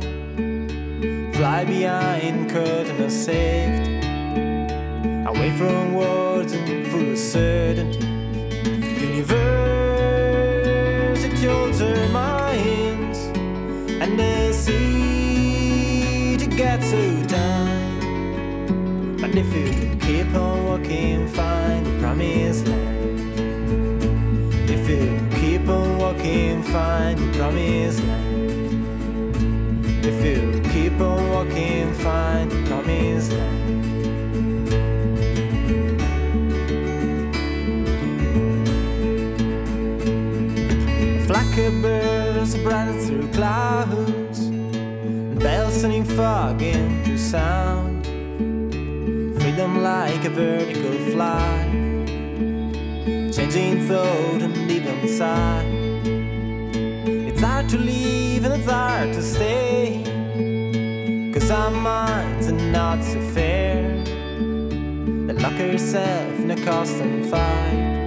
Fly 1.32 1.64
behind 1.64 2.50
curtain 2.50 3.02
of 3.02 3.10
safety. 3.10 3.98
Away 5.26 5.50
from 5.58 5.87
promised 22.08 22.66
land. 22.66 23.30
If 24.70 24.88
you 24.88 25.20
keep 25.38 25.68
on 25.68 25.98
walking, 25.98 26.62
find 26.62 27.18
the 27.18 27.26
promised 27.38 28.02
land. 28.02 29.34
If 30.10 30.24
you 30.24 30.62
keep 30.72 30.98
on 31.02 31.28
walking, 31.28 31.92
find 32.04 32.50
the 32.50 32.62
promised 32.66 33.32
land. 33.32 34.68
Flacker 41.28 41.72
birds 41.82 42.54
bright 42.64 42.98
through 43.04 43.28
clouds, 43.32 44.40
bells 45.42 45.74
sending 45.78 46.04
fog 46.04 46.62
into 46.62 47.18
sound. 47.18 48.06
Freedom 49.38 49.82
like 49.82 50.24
a 50.24 50.30
vertical 50.30 50.96
flight, 51.12 51.57
changing 53.50 53.86
thought 53.88 54.42
and 54.42 54.70
even 54.70 55.08
sight. 55.08 55.64
It's 57.28 57.40
hard 57.40 57.68
to 57.70 57.78
leave 57.78 58.44
and 58.44 58.54
it's 58.54 58.70
hard 58.70 59.12
to 59.14 59.22
stay. 59.22 60.02
Cause 61.32 61.50
our 61.50 61.70
minds 61.70 62.48
are 62.48 62.52
not 62.52 63.02
so 63.02 63.20
fair. 63.32 64.04
They 65.26 65.32
lock 65.32 65.52
herself 65.52 66.38
in 66.40 66.50
a 66.50 66.62
constant 66.62 67.26
fight. 67.26 68.04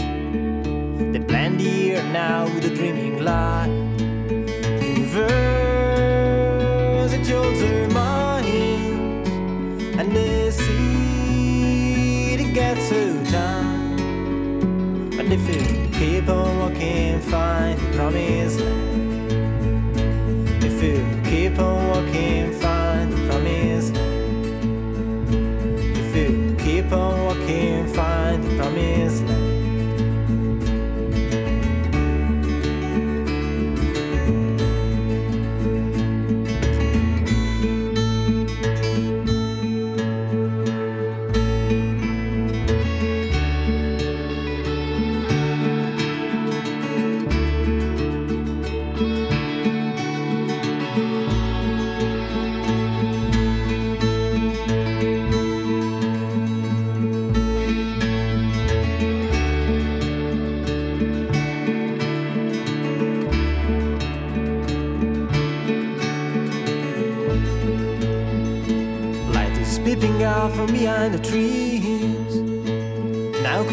They 1.12 1.20
blend 1.20 1.60
here 1.60 2.04
now 2.04 2.46
with 2.46 2.66
a 2.66 2.76
dreaming 2.76 3.24
light. 3.24 3.70
Universe, 4.80 5.61
But 15.32 15.40
if 15.40 15.48
you 15.48 15.64
keep 15.98 16.28
on 16.28 16.60
walking, 16.60 17.22
find 17.22 17.80
promised 17.94 18.60
land. 18.60 20.02
If 20.62 20.84
you 20.84 21.08
keep 21.24 21.58
on 21.58 21.88
walking, 21.88 22.52
find 22.60 22.71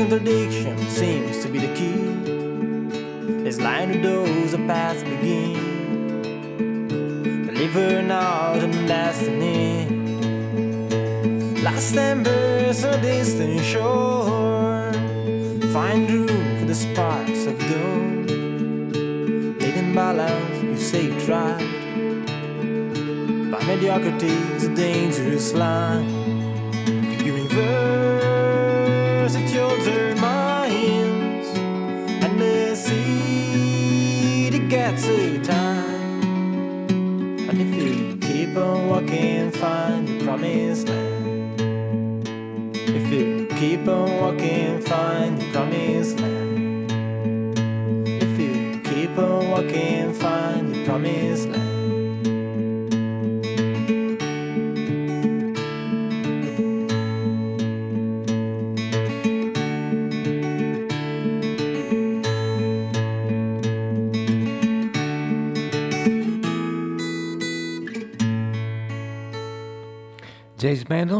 contradiction 0.08 0.78
seems 0.88 1.44
to 1.44 1.50
be 1.50 1.58
the 1.58 1.74
key. 1.74 3.42
This 3.44 3.60
line 3.60 3.90
of 3.90 4.02
doors 4.02 4.54
a 4.54 4.58
path 4.58 5.04
begin. 5.04 6.22
Delivering 7.46 8.10
out 8.10 8.62
on 8.64 8.70
destiny. 8.86 9.84
Last 11.62 11.94
embers 11.94 12.84
a 12.84 12.98
distant 13.02 13.60
shore. 13.62 14.90
Find 15.74 16.10
room 16.10 16.58
for 16.58 16.64
the 16.64 16.74
sparks 16.74 17.44
of 17.44 17.58
doom. 17.68 18.26
Leading 19.58 19.94
balance, 19.94 20.62
you 20.62 20.76
say 20.78 21.02
you 21.08 21.20
tried. 21.20 21.58
But 23.50 23.62
mediocrity 23.66 24.36
is 24.56 24.64
a 24.64 24.74
dangerous 24.74 25.52
line. 25.52 26.17
Find 44.82 45.40
the 45.40 45.50
promised 45.52 46.20
land. 46.20 46.92
If 48.06 48.38
you 48.38 48.80
keep 48.84 49.16
on 49.16 49.48
walking, 49.48 50.12
find 50.12 50.74
the 50.74 50.84
promised 50.84 51.48
land. 51.48 51.67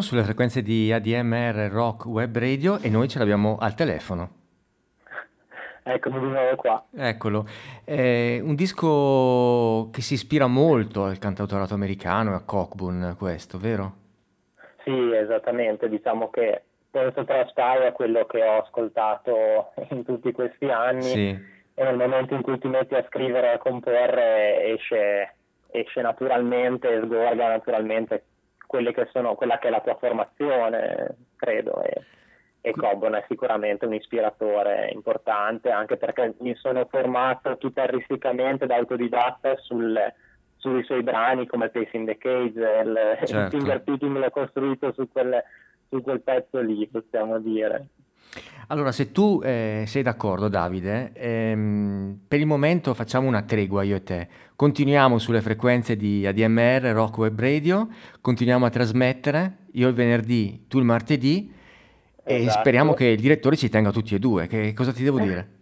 Sulle 0.08 0.22
frequenze 0.22 0.62
di 0.62 0.90
ADMR 0.90 1.68
Rock 1.70 2.06
Web 2.06 2.38
Radio 2.38 2.78
e 2.80 2.88
noi 2.88 3.08
ce 3.08 3.18
l'abbiamo 3.18 3.58
al 3.60 3.74
telefono. 3.74 4.30
Eccomi 5.82 6.18
di 6.18 6.26
nuovo 6.28 6.56
qua. 6.56 6.82
Eccolo, 6.96 7.44
è 7.84 8.40
un 8.42 8.54
disco 8.54 9.90
che 9.92 10.00
si 10.00 10.14
ispira 10.14 10.46
molto 10.46 11.04
al 11.04 11.18
cantautorato 11.18 11.74
americano 11.74 12.32
e 12.32 12.34
a 12.36 12.42
Cockburn 12.42 13.16
questo, 13.18 13.58
vero? 13.58 13.92
Sì, 14.82 15.12
esattamente, 15.12 15.90
diciamo 15.90 16.30
che 16.30 16.62
penso 16.90 17.24
traspare 17.24 17.88
a 17.88 17.92
quello 17.92 18.24
che 18.24 18.42
ho 18.42 18.62
ascoltato 18.62 19.72
in 19.90 20.06
tutti 20.06 20.32
questi 20.32 20.70
anni 20.70 21.02
Sì, 21.02 21.28
e 21.28 21.84
nel 21.84 21.96
momento 21.96 22.32
in 22.32 22.40
cui 22.40 22.58
ti 22.58 22.68
metti 22.68 22.94
a 22.94 23.04
scrivere 23.06 23.48
e 23.48 23.54
a 23.56 23.58
comporre 23.58 24.72
esce, 24.72 25.34
esce 25.70 26.00
naturalmente, 26.00 26.98
sgorga 27.04 27.48
naturalmente 27.48 28.22
che 28.68 29.08
sono, 29.12 29.34
quella 29.34 29.58
che 29.58 29.68
è 29.68 29.70
la 29.70 29.80
tua 29.80 29.96
formazione, 29.96 31.16
credo, 31.36 31.82
e, 31.82 32.02
e 32.60 32.72
Cobbon 32.72 33.14
è 33.14 33.24
sicuramente 33.28 33.86
un 33.86 33.94
ispiratore 33.94 34.90
importante 34.92 35.70
anche 35.70 35.96
perché 35.96 36.34
mi 36.40 36.54
sono 36.56 36.86
formato 36.90 37.56
chitarristicamente 37.56 38.66
da 38.66 38.76
autodidatta 38.76 39.56
sul- 39.56 40.12
sui 40.58 40.82
suoi 40.84 41.02
brani 41.02 41.46
come 41.46 41.70
Pacing 41.70 42.06
the 42.06 42.18
Cage, 42.18 42.60
il, 42.60 43.18
il 43.20 43.26
Certo. 43.26 43.56
finger 43.56 43.80
picking 43.82 44.16
l'ho 44.16 44.30
costruito 44.30 44.92
su 44.92 45.08
quel, 45.10 45.42
su 45.88 46.02
quel 46.02 46.20
pezzo 46.20 46.60
lì, 46.60 46.86
possiamo 46.88 47.38
dire. 47.38 47.86
Allora, 48.68 48.92
se 48.92 49.12
tu 49.12 49.40
eh, 49.42 49.84
sei 49.86 50.02
d'accordo, 50.02 50.48
Davide, 50.48 51.12
ehm, 51.14 52.20
per 52.28 52.38
il 52.38 52.46
momento 52.46 52.92
facciamo 52.92 53.26
una 53.26 53.42
tregua 53.42 53.82
io 53.82 53.96
e 53.96 54.02
te. 54.02 54.28
Continuiamo 54.58 55.18
sulle 55.18 55.40
frequenze 55.40 55.94
di 55.94 56.26
ADMR, 56.26 56.90
Rock 56.92 57.18
Web 57.18 57.38
Radio, 57.38 57.86
continuiamo 58.20 58.66
a 58.66 58.70
trasmettere, 58.70 59.58
io 59.74 59.86
il 59.86 59.94
venerdì, 59.94 60.64
tu 60.66 60.78
il 60.78 60.84
martedì, 60.84 61.54
e 62.24 62.34
Esatto. 62.42 62.58
speriamo 62.58 62.92
che 62.92 63.04
il 63.04 63.20
direttore 63.20 63.54
ci 63.54 63.68
tenga 63.68 63.92
tutti 63.92 64.16
e 64.16 64.18
due. 64.18 64.48
Che 64.48 64.72
cosa 64.74 64.92
ti 64.92 65.04
devo 65.04 65.20
dire? 65.20 65.58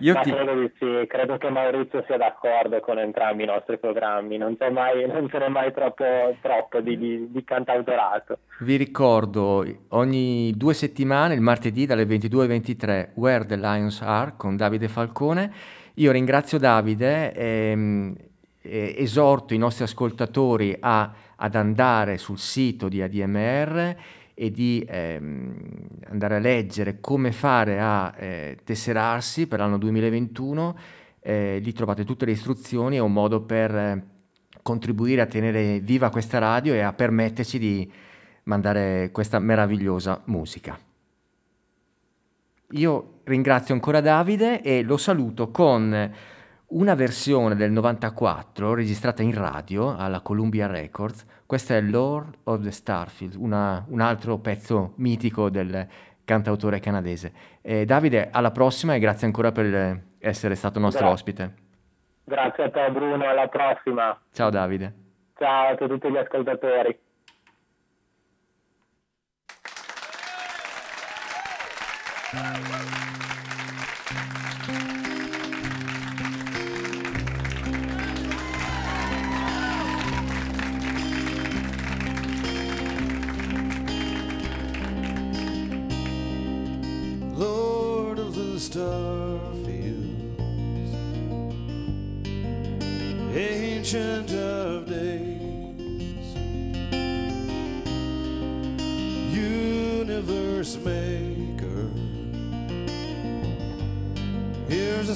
Io 0.00 0.18
ti- 0.22 0.30
credo 0.32 0.70
sì, 0.78 1.06
credo 1.06 1.36
che 1.36 1.50
Maurizio 1.50 2.02
sia 2.06 2.16
d'accordo 2.16 2.80
con 2.80 2.98
entrambi 2.98 3.42
i 3.42 3.46
nostri 3.46 3.78
programmi, 3.78 4.38
non, 4.38 4.56
c'è 4.56 4.70
mai, 4.70 5.06
non 5.06 5.28
ce 5.28 5.38
n'è 5.38 5.48
mai 5.48 5.70
troppo, 5.74 6.04
troppo 6.40 6.80
di, 6.80 6.96
di, 6.96 7.30
di 7.30 7.44
cantautorato. 7.44 8.38
Vi 8.60 8.76
ricordo 8.76 9.62
ogni 9.88 10.54
due 10.56 10.72
settimane, 10.72 11.34
il 11.34 11.42
martedì 11.42 11.84
dalle 11.84 12.06
22 12.06 12.44
alle 12.44 12.48
23, 12.48 13.12
Where 13.16 13.44
the 13.44 13.56
Lions 13.56 14.00
Are 14.00 14.32
con 14.38 14.56
Davide 14.56 14.88
Falcone. 14.88 15.52
Io 15.98 16.12
ringrazio 16.12 16.58
Davide 16.58 17.32
e, 17.32 18.14
e 18.60 18.94
esorto 18.98 19.54
i 19.54 19.58
nostri 19.58 19.84
ascoltatori 19.84 20.76
a- 20.78 21.10
ad 21.36 21.54
andare 21.54 22.18
sul 22.18 22.38
sito 22.38 22.88
di 22.88 23.00
ADMR 23.00 23.96
e 24.34 24.50
di 24.50 24.84
ehm, 24.86 25.56
andare 26.08 26.36
a 26.36 26.38
leggere 26.38 27.00
come 27.00 27.32
fare 27.32 27.80
a 27.80 28.14
eh, 28.14 28.58
tesserarsi 28.62 29.46
per 29.46 29.60
l'anno 29.60 29.78
2021. 29.78 30.78
Eh, 31.20 31.60
lì 31.62 31.72
trovate 31.72 32.04
tutte 32.04 32.26
le 32.26 32.32
istruzioni, 32.32 32.96
è 32.96 33.00
un 33.00 33.14
modo 33.14 33.40
per 33.40 33.74
eh, 33.74 34.06
contribuire 34.62 35.22
a 35.22 35.26
tenere 35.26 35.80
viva 35.80 36.10
questa 36.10 36.36
radio 36.38 36.74
e 36.74 36.80
a 36.80 36.92
permetterci 36.92 37.58
di 37.58 37.90
mandare 38.42 39.08
questa 39.12 39.38
meravigliosa 39.38 40.20
musica. 40.26 40.78
Io 42.72 43.15
ringrazio 43.26 43.74
ancora 43.74 44.00
Davide 44.00 44.60
e 44.62 44.82
lo 44.82 44.96
saluto 44.96 45.50
con 45.50 46.12
una 46.68 46.94
versione 46.94 47.54
del 47.54 47.70
94 47.70 48.74
registrata 48.74 49.22
in 49.22 49.32
radio 49.34 49.96
alla 49.96 50.20
Columbia 50.20 50.66
Records. 50.66 51.24
Questo 51.46 51.74
è 51.74 51.80
Lord 51.80 52.38
of 52.44 52.62
the 52.62 52.70
Starfield, 52.72 53.34
una- 53.36 53.84
un 53.88 54.00
altro 54.00 54.38
pezzo 54.38 54.92
mitico 54.96 55.48
del 55.48 55.86
cantautore 56.24 56.80
canadese. 56.80 57.32
Eh, 57.62 57.84
Davide, 57.84 58.30
alla 58.32 58.50
prossima 58.50 58.94
e 58.94 58.98
grazie 58.98 59.26
ancora 59.26 59.52
per 59.52 60.02
essere 60.18 60.56
stato 60.56 60.80
nostro 60.80 61.06
Grazie. 61.06 61.14
ospite. 61.14 61.54
Grazie 62.24 62.64
a 62.64 62.70
te 62.70 62.90
Bruno, 62.90 63.28
alla 63.28 63.46
prossima. 63.46 64.18
Ciao 64.32 64.50
Davide. 64.50 64.92
Ciao 65.38 65.68
a 65.72 65.76
tutti 65.76 66.10
gli 66.10 66.16
ascoltatori. 66.16 66.98
Lord 72.32 73.05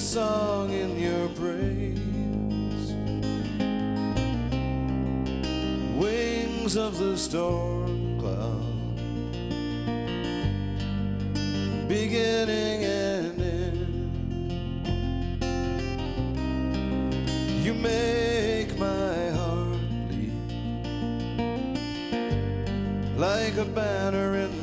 a 0.00 0.02
song 0.02 0.72
in 0.72 0.98
your 0.98 1.28
praise. 1.40 2.94
Wings 6.00 6.74
of 6.76 6.96
the 6.96 7.18
storm 7.18 8.18
cloud 8.18 8.96
beginning 11.86 12.84
and 12.84 13.40
end. 13.42 14.12
You 17.62 17.74
make 17.74 18.78
my 18.78 19.30
heart 19.38 19.80
leap 20.08 20.32
like 23.18 23.56
a 23.58 23.66
banner 23.66 24.36
in 24.36 24.59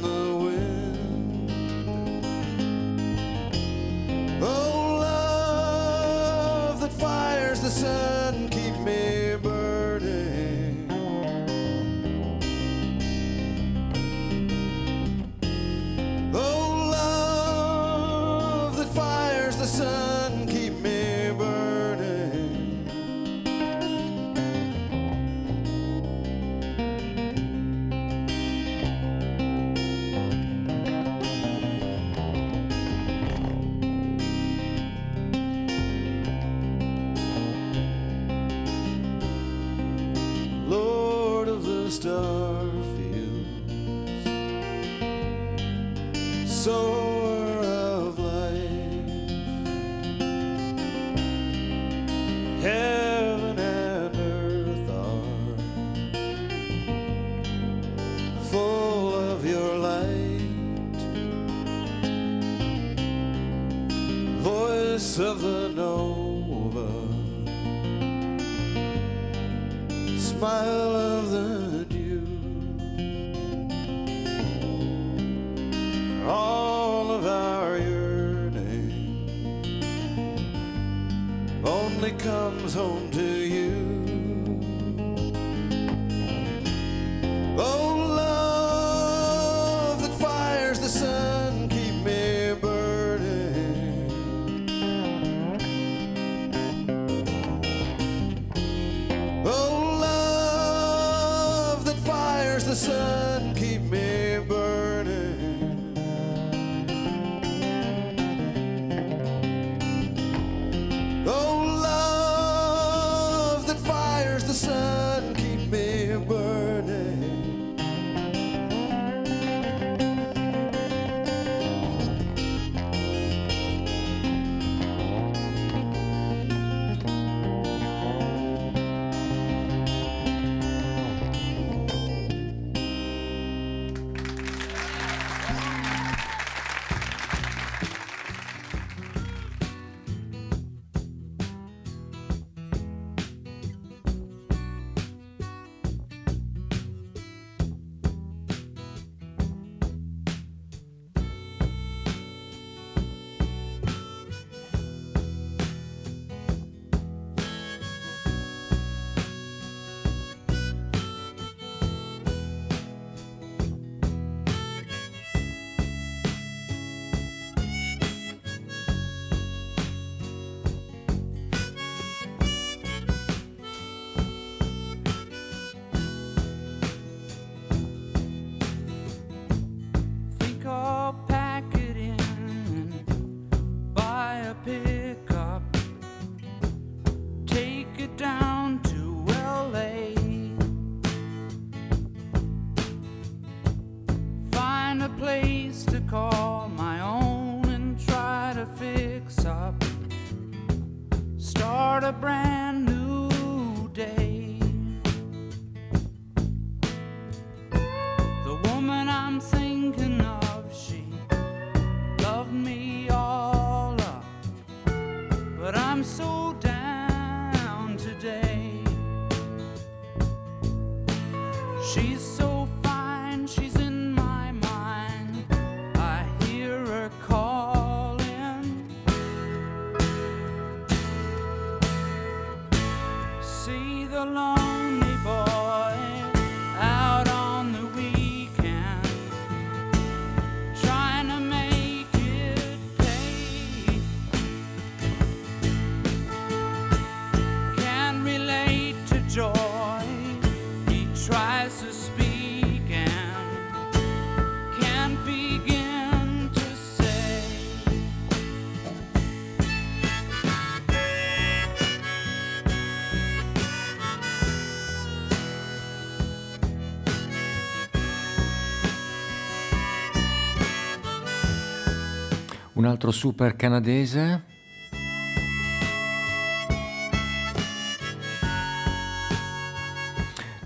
altro 272.88 273.12
super 273.12 273.56
canadese. 273.56 274.44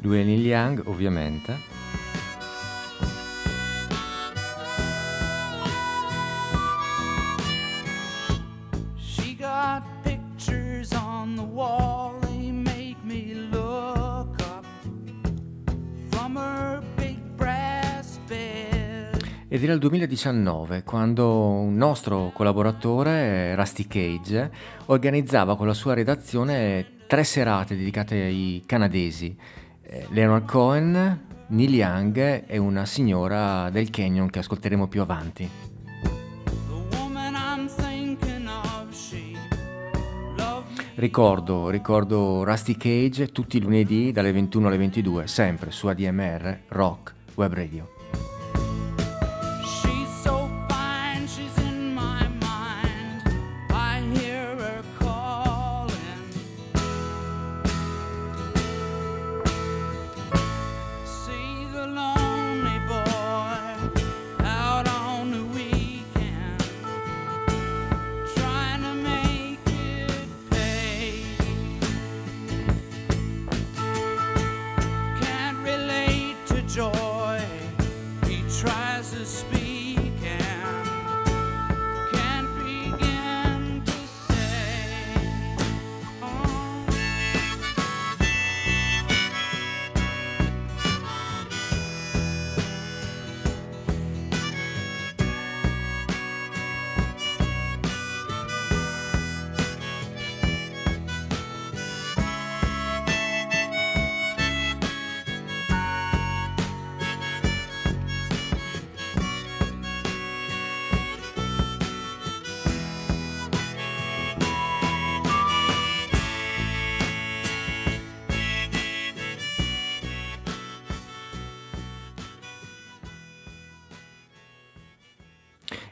Lui 0.02 0.20
è 0.20 0.24
Neil 0.24 0.46
Young, 0.46 0.82
ovviamente. 0.86 1.71
Era 19.72 19.74
il 19.74 19.80
2019 19.80 20.84
quando 20.84 21.50
un 21.50 21.76
nostro 21.76 22.32
collaboratore, 22.34 23.56
Rusty 23.56 23.88
Cage, 23.88 24.52
organizzava 24.88 25.56
con 25.56 25.68
la 25.68 25.74
sua 25.74 25.94
redazione 25.94 26.98
tre 27.08 27.24
serate 27.24 27.78
dedicate 27.78 28.16
ai 28.16 28.64
canadesi. 28.66 29.36
Eh, 29.84 30.08
Leonard 30.10 30.46
Cohen, 30.46 31.26
Neil 31.48 31.74
Young 31.74 32.44
e 32.48 32.58
una 32.58 32.86
signora 32.86 33.70
del 33.70 33.90
Canyon 33.90 34.30
che 34.30 34.40
ascolteremo 34.40 34.88
più 34.88 35.02
avanti. 35.02 35.50
Ricordo, 40.96 41.70
ricordo 41.70 42.44
Rusty 42.44 42.76
Cage 42.76 43.32
tutti 43.32 43.58
i 43.58 43.62
lunedì 43.62 44.12
dalle 44.12 44.32
21 44.34 44.68
alle 44.68 44.78
22, 44.78 45.28
sempre 45.28 45.72
su 45.72 45.88
ADMR 45.88 46.60
Rock 46.68 47.14
Web 47.36 47.54
Radio. 47.54 48.01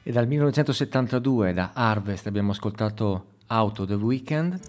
E 0.09 0.11
dal 0.11 0.25
1972 0.25 1.53
da 1.53 1.69
Harvest 1.71 2.25
abbiamo 2.25 2.49
ascoltato 2.49 3.25
Out 3.45 3.79
of 3.81 3.87
the 3.89 3.93
Weekend. 3.93 4.59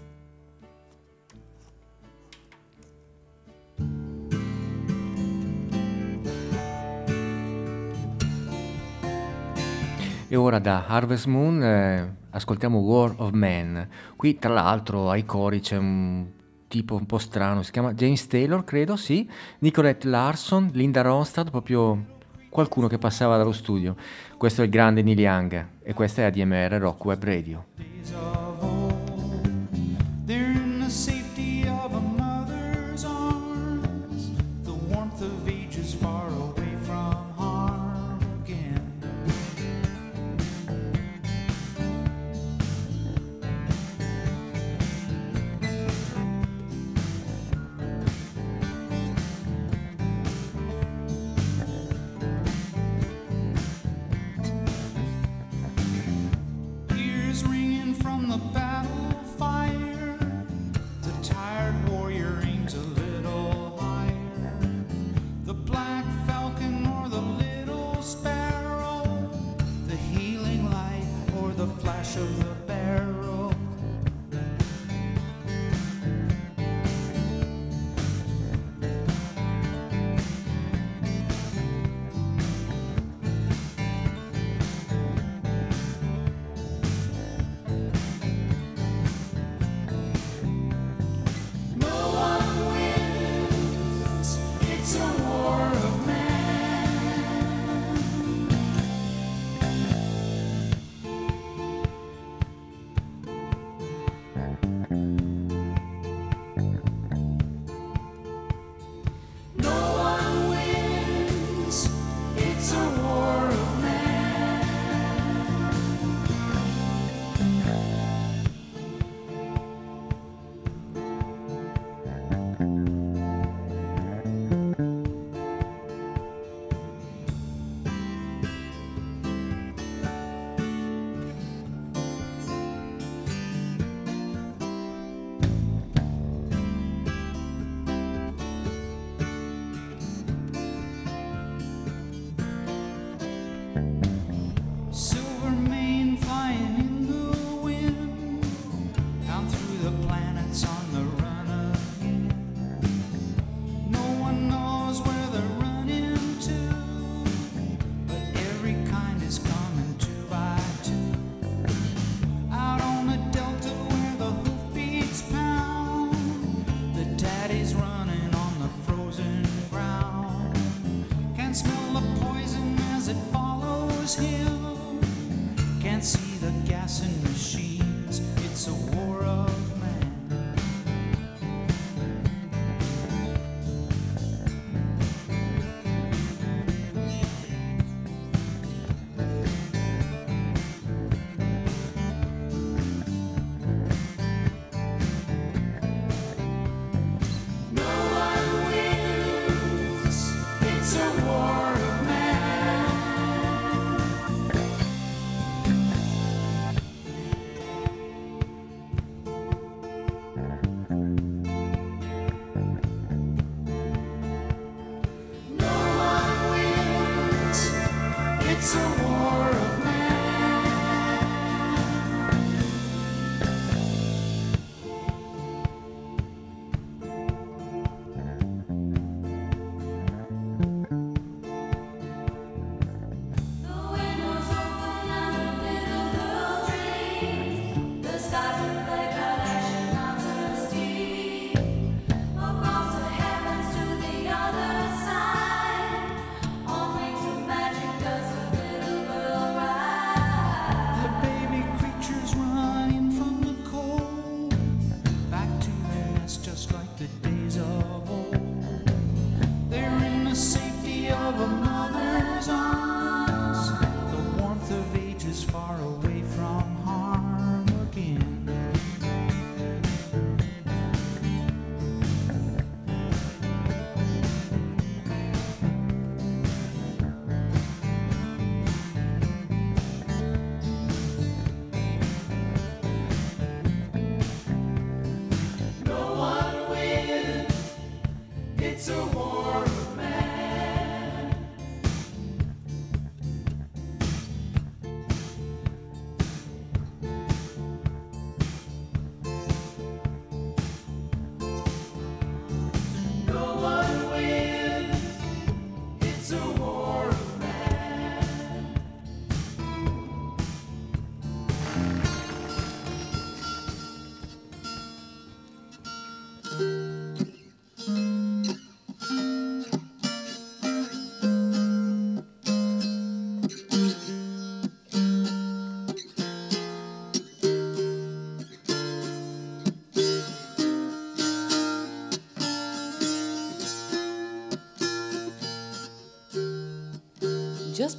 E 10.27 10.35
ora 10.35 10.59
da 10.59 10.85
Harvest 10.85 11.25
Moon 11.25 11.63
eh, 11.63 12.15
ascoltiamo 12.29 12.77
War 12.77 13.15
of 13.17 13.31
Man. 13.31 13.89
Qui 14.15 14.37
tra 14.37 14.53
l'altro 14.53 15.09
ai 15.09 15.25
cori 15.25 15.59
c'è 15.59 15.77
un 15.77 16.23
tipo 16.67 16.93
un 16.93 17.07
po' 17.07 17.17
strano, 17.17 17.63
si 17.63 17.71
chiama 17.71 17.95
James 17.95 18.27
Taylor, 18.27 18.63
credo, 18.63 18.95
sì, 18.95 19.27
Nicolette 19.61 20.07
Larson, 20.07 20.69
Linda 20.73 21.01
Ronstadt, 21.01 21.49
proprio 21.49 22.19
qualcuno 22.51 22.87
che 22.87 22.99
passava 22.99 23.37
dallo 23.37 23.53
studio. 23.53 23.95
Questo 24.37 24.61
è 24.61 24.65
il 24.65 24.69
grande 24.69 25.01
Neil 25.01 25.19
Young 25.19 25.67
e 25.81 25.93
questa 25.93 26.21
è 26.21 26.25
ADMR 26.25 26.73
Rock 26.73 27.05
Web 27.05 27.23
Radio. 27.23 28.50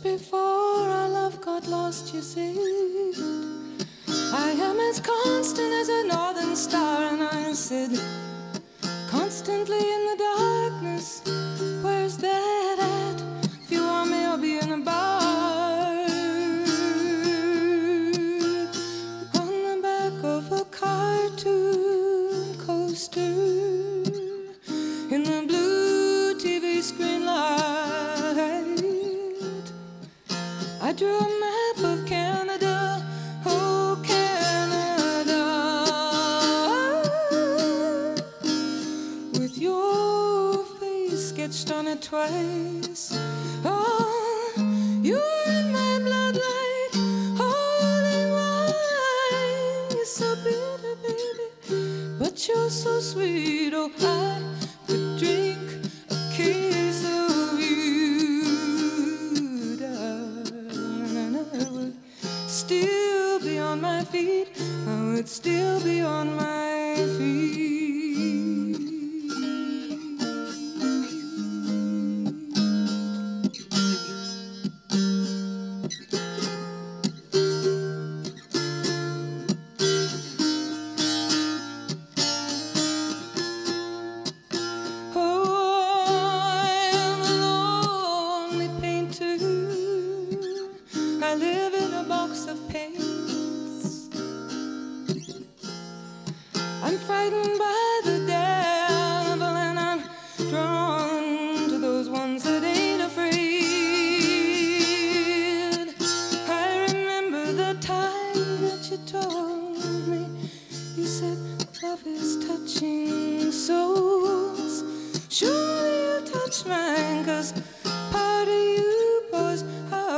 before 0.02 0.38
our 0.38 1.08
love 1.08 1.40
got 1.40 1.66
lost, 1.68 2.12
you 2.12 2.22
see. 2.22 2.71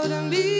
out 0.04 0.12
and 0.12 0.30
leave. 0.30 0.53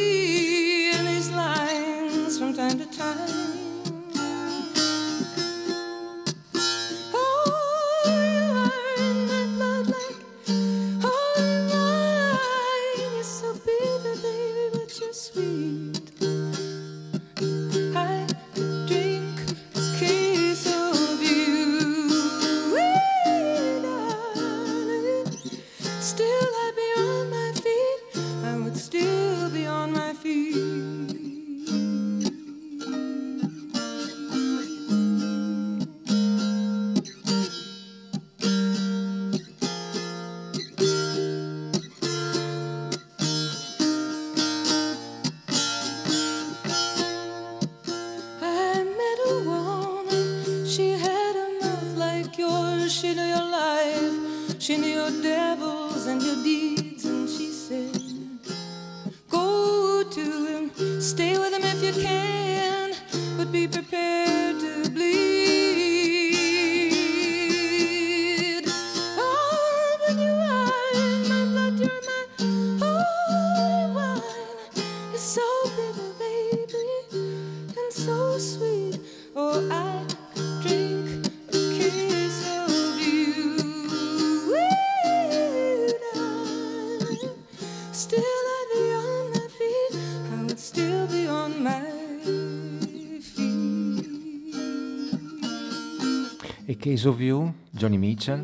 Case 96.94 97.08
of 97.08 97.20
You, 97.20 97.52
Johnny 97.70 97.96
Mitchell. 97.96 98.38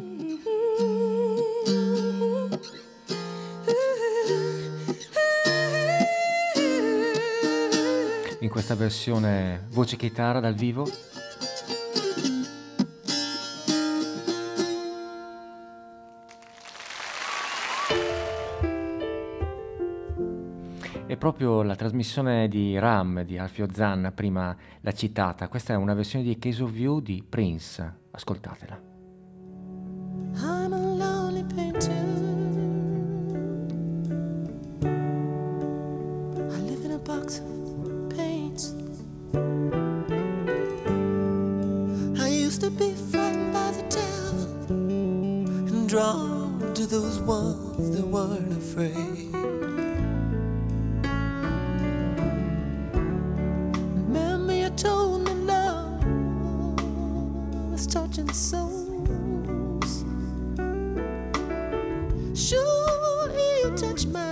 In 8.40 8.48
questa 8.48 8.74
versione 8.74 9.68
voce 9.70 9.94
chitarra 9.94 10.40
dal 10.40 10.54
vivo. 10.54 10.84
E 21.06 21.16
proprio 21.16 21.62
la 21.62 21.76
trasmissione 21.76 22.48
di 22.48 22.76
Ram 22.76 23.22
di 23.22 23.38
Alfio 23.38 23.68
Zanna, 23.70 24.10
prima 24.10 24.56
l'ha 24.80 24.92
citata, 24.92 25.46
questa 25.46 25.74
è 25.74 25.76
una 25.76 25.94
versione 25.94 26.24
di 26.24 26.36
Case 26.36 26.64
of 26.64 26.72
View 26.72 26.98
di 26.98 27.24
Prince. 27.28 27.98
Ascoltatela. 28.20 28.89
souls. 58.32 60.04
Surely 62.34 63.76
touch 63.76 64.06
my 64.06 64.29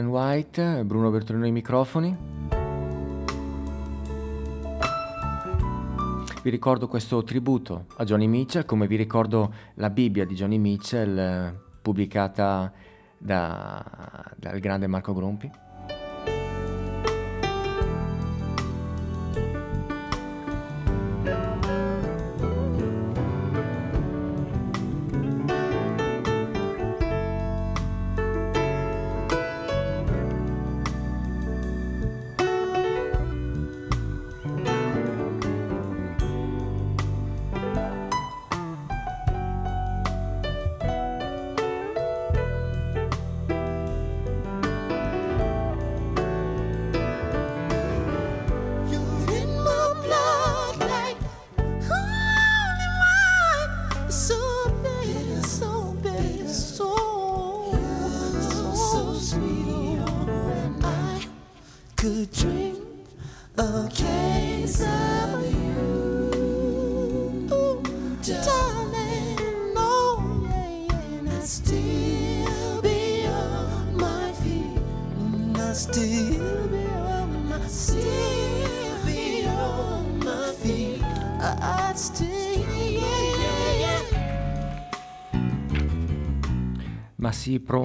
and 0.00 0.08
White, 0.08 0.84
Bruno 0.84 1.10
Bertolino 1.10 1.44
ai 1.44 1.52
microfoni. 1.52 2.16
Vi 6.42 6.50
ricordo 6.50 6.88
questo 6.88 7.22
tributo 7.22 7.86
a 7.96 8.04
Johnny 8.04 8.26
Mitchell, 8.26 8.64
come 8.64 8.86
vi 8.86 8.96
ricordo 8.96 9.52
la 9.74 9.90
Bibbia 9.90 10.24
di 10.24 10.34
Johnny 10.34 10.58
Mitchell 10.58 11.18
eh, 11.18 11.60
pubblicata 11.82 12.72
da, 13.18 14.24
dal 14.36 14.58
grande 14.58 14.86
Marco 14.86 15.12
Grumpi. 15.12 15.50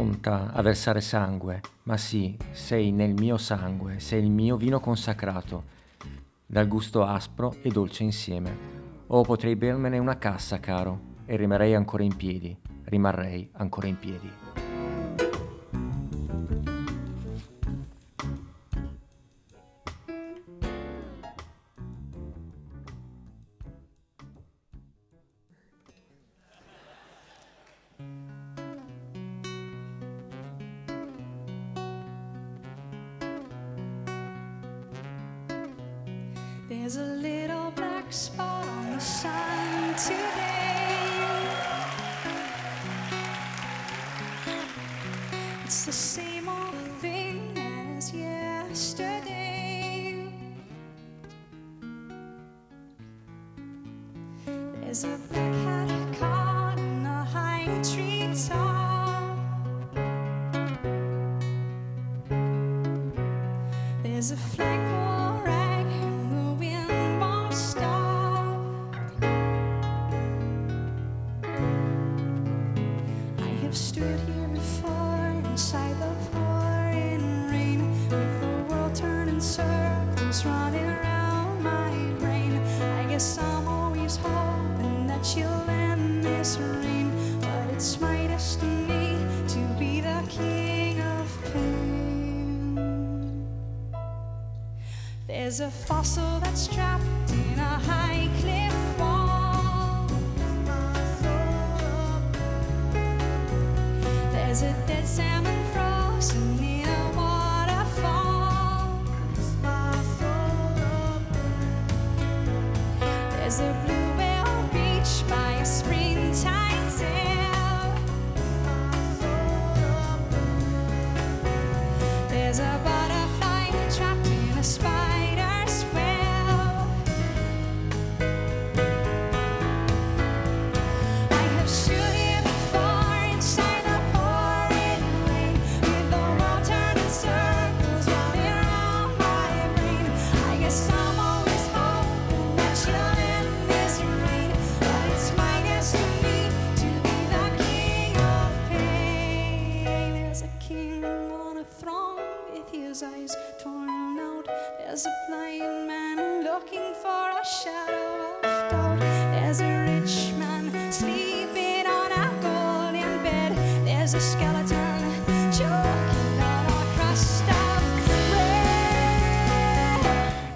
pronta 0.05 0.51
a 0.53 0.61
versare 0.61 1.01
sangue, 1.01 1.61
ma 1.83 1.97
sì, 1.97 2.37
sei 2.51 2.91
nel 2.91 3.15
mio 3.15 3.37
sangue, 3.37 3.99
sei 3.99 4.21
il 4.21 4.29
mio 4.29 4.55
vino 4.55 4.79
consacrato, 4.79 5.63
dal 6.45 6.67
gusto 6.67 7.03
aspro 7.03 7.55
e 7.63 7.71
dolce 7.71 8.03
insieme. 8.03 8.55
Oh, 9.07 9.23
potrei 9.23 9.55
bermene 9.55 9.97
una 9.97 10.19
cassa, 10.19 10.59
caro, 10.59 11.13
e 11.25 11.35
rimarrei 11.35 11.73
ancora 11.73 12.03
in 12.03 12.15
piedi, 12.15 12.55
rimarrei 12.83 13.49
ancora 13.53 13.87
in 13.87 13.97
piedi. 13.97 14.31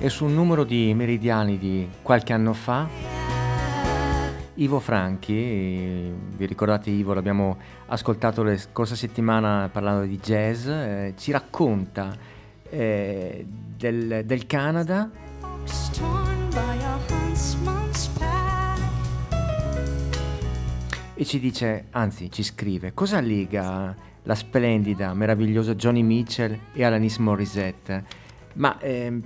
e 0.02 0.08
su 0.10 0.24
un 0.24 0.34
numero 0.34 0.64
di 0.64 0.94
meridiani 0.94 1.58
di 1.58 1.88
qualche 2.02 2.32
anno 2.32 2.54
fa, 2.54 2.88
Ivo 4.56 4.80
Franchi, 4.80 5.34
vi 5.34 6.46
ricordate 6.46 6.90
Ivo, 6.90 7.14
l'abbiamo 7.14 7.58
ascoltato 7.88 8.42
la 8.42 8.58
scorsa 8.58 8.96
settimana 8.96 9.70
parlando 9.70 10.06
di 10.06 10.18
jazz, 10.18 10.68
eh, 10.68 11.14
ci 11.18 11.32
racconta 11.32 12.16
eh, 12.70 13.46
del, 13.46 14.24
del 14.26 14.46
Canada 14.46 15.10
e 21.14 21.26
ci 21.26 21.40
dice, 21.40 21.88
anzi 21.92 22.32
ci 22.32 22.44
scrive, 22.44 22.94
cosa 22.94 23.20
lega 23.20 23.94
la 24.24 24.36
splendida, 24.36 25.14
meravigliosa 25.14 25.76
Johnny 25.76 26.04
Mitchell 26.04 26.58
e 26.72 26.84
Alanis 26.86 27.18
Morissette? 27.18 28.28
Ma 28.54 28.78
eh, 28.80 29.22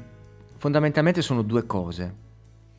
fondamentalmente 0.64 1.22
sono 1.22 1.42
due 1.42 1.66
cose. 1.66 2.16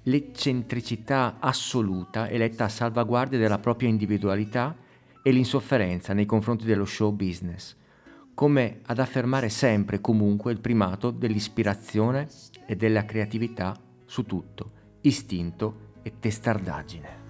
L'eccentricità 0.04 1.36
assoluta 1.38 2.30
eletta 2.30 2.64
a 2.64 2.68
salvaguardia 2.70 3.38
della 3.38 3.58
propria 3.58 3.90
individualità 3.90 4.74
e 5.22 5.30
l'insofferenza 5.30 6.14
nei 6.14 6.24
confronti 6.24 6.64
dello 6.64 6.86
show 6.86 7.12
business, 7.12 7.76
come 8.32 8.80
ad 8.86 9.00
affermare 9.00 9.50
sempre 9.50 9.96
e 9.96 10.00
comunque 10.00 10.50
il 10.50 10.60
primato 10.60 11.10
dell'ispirazione 11.10 12.26
e 12.64 12.74
della 12.74 13.04
creatività 13.04 13.78
su 14.06 14.24
tutto, 14.24 14.70
istinto 15.02 15.98
e 16.00 16.14
testardaggine. 16.18 17.22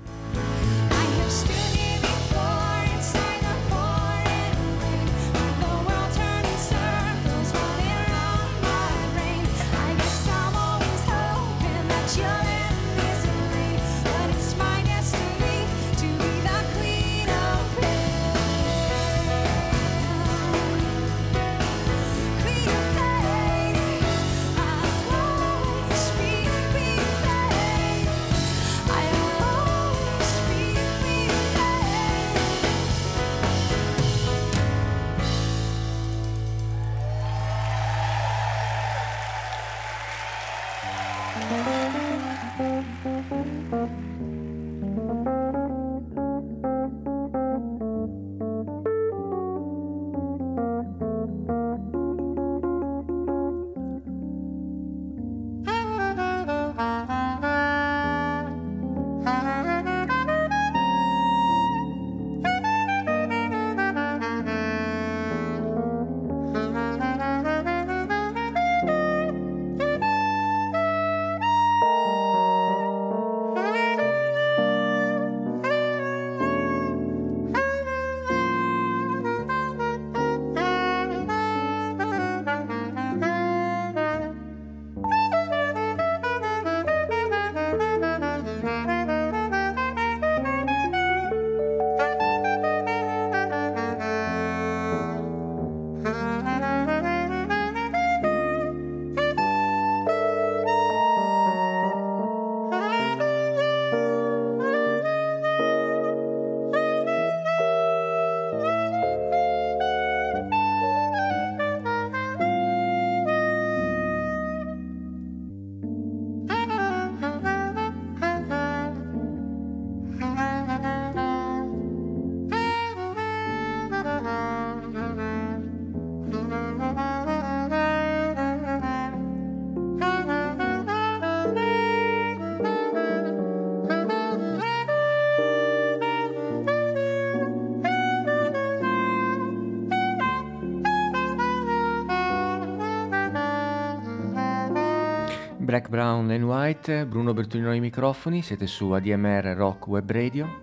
Black, 145.74 145.88
Brown 145.88 146.30
and 146.30 146.44
White, 146.44 147.04
Bruno 147.04 147.32
Bertolino 147.32 147.70
ai 147.70 147.80
microfoni, 147.80 148.42
siete 148.42 148.68
su 148.68 148.92
ADMR 148.92 149.54
Rock 149.56 149.88
Web 149.88 150.08
Radio. 150.08 150.60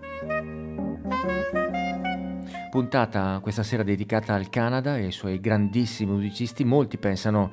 Puntata 2.70 3.38
questa 3.42 3.62
sera 3.62 3.82
dedicata 3.82 4.32
al 4.32 4.48
Canada 4.48 4.96
e 4.96 5.04
ai 5.04 5.12
suoi 5.12 5.38
grandissimi 5.38 6.12
musicisti. 6.12 6.64
Molti 6.64 6.96
pensano 6.96 7.50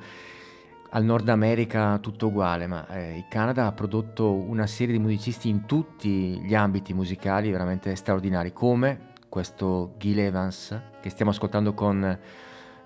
al 0.88 1.04
Nord 1.04 1.28
America 1.28 1.98
tutto 1.98 2.28
uguale, 2.28 2.66
ma 2.66 2.88
eh, 2.88 3.18
il 3.18 3.26
Canada 3.28 3.66
ha 3.66 3.72
prodotto 3.72 4.32
una 4.32 4.66
serie 4.66 4.94
di 4.94 4.98
musicisti 4.98 5.50
in 5.50 5.66
tutti 5.66 6.40
gli 6.40 6.54
ambiti 6.54 6.94
musicali 6.94 7.50
veramente 7.50 7.94
straordinari, 7.94 8.54
come 8.54 9.08
questo 9.28 9.96
Gil 9.98 10.18
Evans 10.18 10.80
che 11.02 11.10
stiamo 11.10 11.30
ascoltando 11.30 11.74
con 11.74 12.18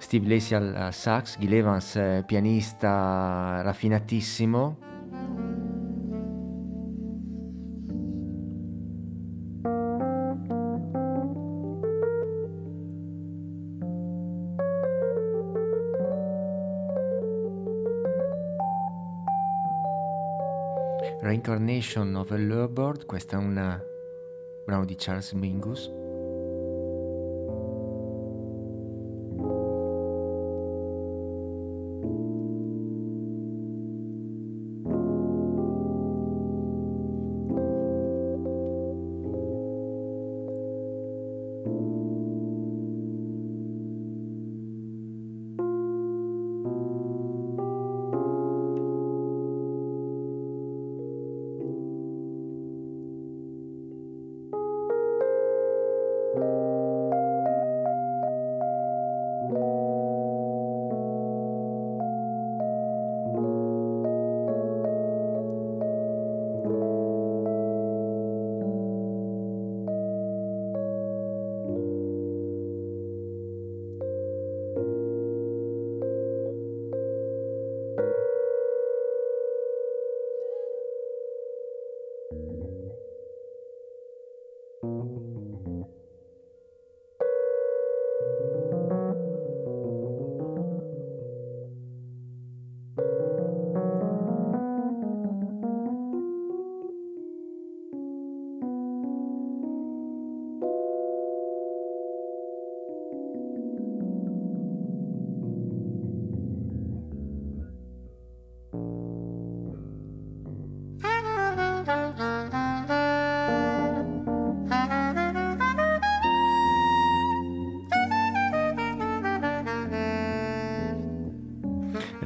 Steve 0.05 0.29
Lacey 0.29 0.55
al, 0.55 0.93
sax, 0.93 1.39
Gil 1.39 1.55
Evans 1.55 1.97
eh, 1.97 2.23
pianista 2.27 3.63
raffinatissimo. 3.63 4.77
Reincarnation 21.23 22.15
of 22.17 22.31
a 22.31 22.37
Lurbird, 22.37 23.07
questo 23.07 23.37
è 23.37 23.39
un 23.39 23.83
brano 24.67 24.85
di 24.85 24.97
Charles 24.99 25.33
Mingus. 25.33 26.04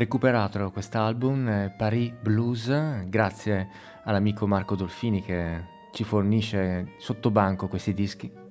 Recuperato 0.09 0.71
quest'album 0.71 1.47
eh, 1.47 1.75
Paris 1.77 2.15
Blues 2.23 3.05
grazie 3.09 3.69
all'amico 4.05 4.47
Marco 4.47 4.75
Dolfini 4.75 5.21
che 5.21 5.63
ci 5.93 6.03
fornisce 6.03 6.95
sotto 6.97 7.31
banco 7.31 7.69
questi 7.69 7.93
dischi. 7.93 8.48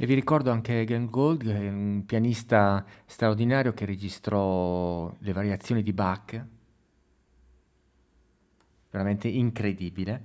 E 0.00 0.06
vi 0.06 0.14
ricordo 0.14 0.52
anche 0.52 0.84
Glenn 0.84 1.08
è 1.08 1.68
un 1.68 2.04
pianista 2.06 2.86
straordinario 3.04 3.74
che 3.74 3.84
registrò 3.84 5.12
le 5.18 5.32
variazioni 5.32 5.82
di 5.82 5.92
Bach, 5.92 6.46
veramente 8.90 9.26
incredibile. 9.26 10.24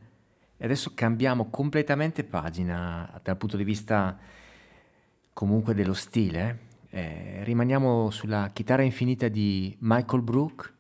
E 0.58 0.66
adesso 0.66 0.92
cambiamo 0.94 1.50
completamente 1.50 2.24
pagina 2.24 3.20
dal 3.24 3.36
punto 3.36 3.58
di 3.58 3.64
vista 3.64 4.16
comunque 5.34 5.74
dello 5.74 5.96
stile. 5.96 6.60
Eh, 6.92 7.44
rimaniamo 7.44 8.12
sulla 8.12 8.52
chitarra 8.54 8.84
infinita 8.84 9.28
di 9.28 9.76
Michael 9.80 10.22
Brook. 10.22 10.73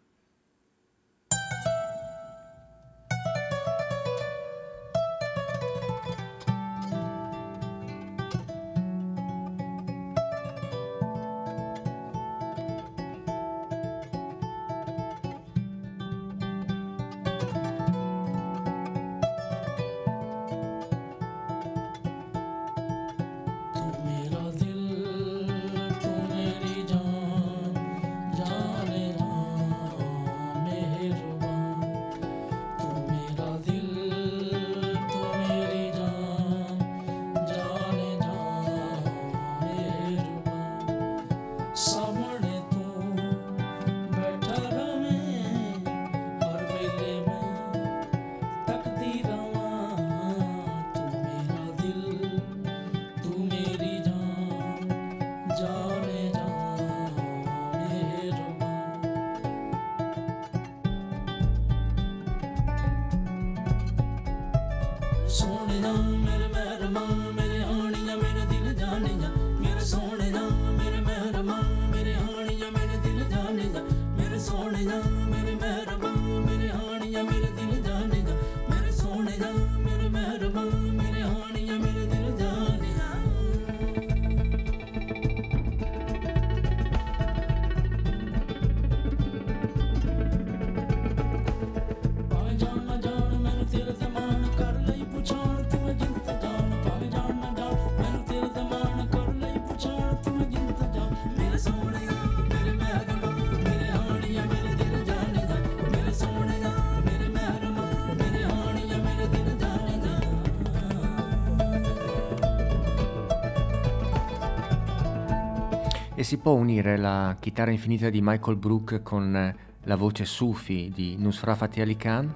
Chitarra 117.53 117.69
infinita 117.69 118.09
di 118.09 118.19
Michael 118.19 118.57
Brook 118.57 119.03
con 119.03 119.35
eh, 119.35 119.55
la 119.83 119.95
voce 119.95 120.25
Sufi 120.25 120.91
di 120.91 121.17
Nusra 121.19 121.53
Fateh 121.53 121.83
Ali 121.83 121.95
Khan? 121.95 122.33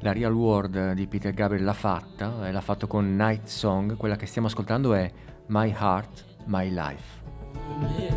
La 0.00 0.12
Real 0.12 0.34
World 0.34 0.92
di 0.92 1.06
Peter 1.06 1.32
Gabriel 1.32 1.64
l'ha 1.64 1.72
fatta, 1.72 2.46
e 2.46 2.52
l'ha 2.52 2.60
fatto 2.60 2.86
con 2.86 3.16
Night 3.16 3.46
Song, 3.46 3.96
quella 3.96 4.16
che 4.16 4.26
stiamo 4.26 4.48
ascoltando 4.48 4.92
è 4.92 5.10
My 5.46 5.70
Heart, 5.70 6.26
My 6.44 6.68
Life. 6.68 8.11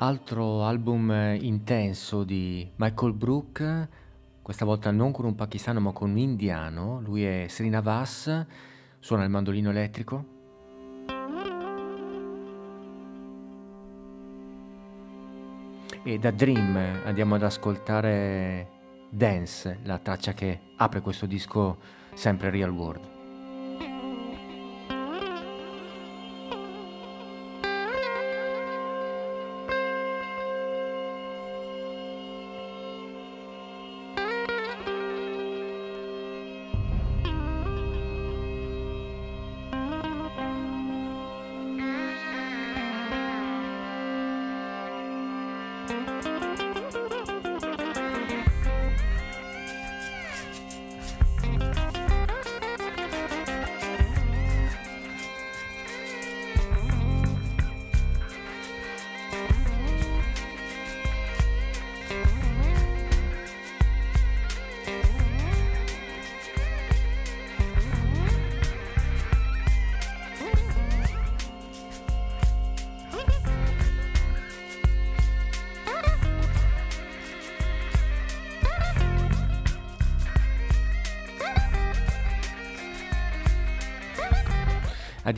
Altro 0.00 0.62
album 0.62 1.10
eh, 1.10 1.34
intenso 1.34 2.22
di 2.22 2.70
Michael 2.76 3.14
Brook, 3.14 3.88
questa 4.42 4.64
volta 4.64 4.92
non 4.92 5.10
con 5.10 5.24
un 5.24 5.34
pakistano 5.34 5.80
ma 5.80 5.90
con 5.90 6.10
un 6.10 6.18
indiano, 6.18 7.00
lui 7.00 7.24
è 7.24 7.46
Srinivas, 7.48 8.46
suona 9.00 9.24
il 9.24 9.30
mandolino 9.30 9.70
elettrico. 9.70 10.24
E 16.04 16.18
da 16.20 16.30
Dream 16.30 16.76
andiamo 17.04 17.34
ad 17.34 17.42
ascoltare 17.42 18.68
Dance, 19.10 19.80
la 19.82 19.98
traccia 19.98 20.32
che 20.32 20.60
apre 20.76 21.00
questo 21.00 21.26
disco 21.26 21.78
sempre 22.14 22.50
Real 22.50 22.70
World. 22.70 23.17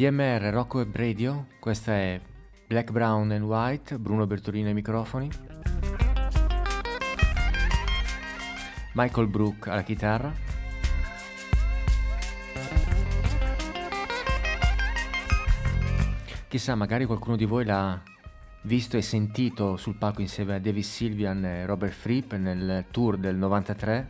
ADMR 0.02 0.44
Rocco 0.44 0.78
Web 0.78 0.96
Radio, 0.96 1.48
questa 1.58 1.92
è 1.92 2.18
Black, 2.66 2.90
Brown 2.90 3.32
and 3.32 3.42
White, 3.42 3.98
Bruno 3.98 4.26
Bertolino 4.26 4.68
ai 4.68 4.72
microfoni, 4.72 5.28
Michael 8.94 9.26
Brook 9.26 9.66
alla 9.66 9.82
chitarra, 9.82 10.32
chissà 16.48 16.74
magari 16.74 17.04
qualcuno 17.04 17.36
di 17.36 17.44
voi 17.44 17.66
l'ha 17.66 18.02
visto 18.62 18.96
e 18.96 19.02
sentito 19.02 19.76
sul 19.76 19.98
palco 19.98 20.22
insieme 20.22 20.54
a 20.54 20.58
Davis 20.58 20.90
Sylvian 20.90 21.44
e 21.44 21.66
Robert 21.66 21.92
Fripp 21.92 22.32
nel 22.32 22.86
tour 22.90 23.18
del 23.18 23.36
93 23.36 24.08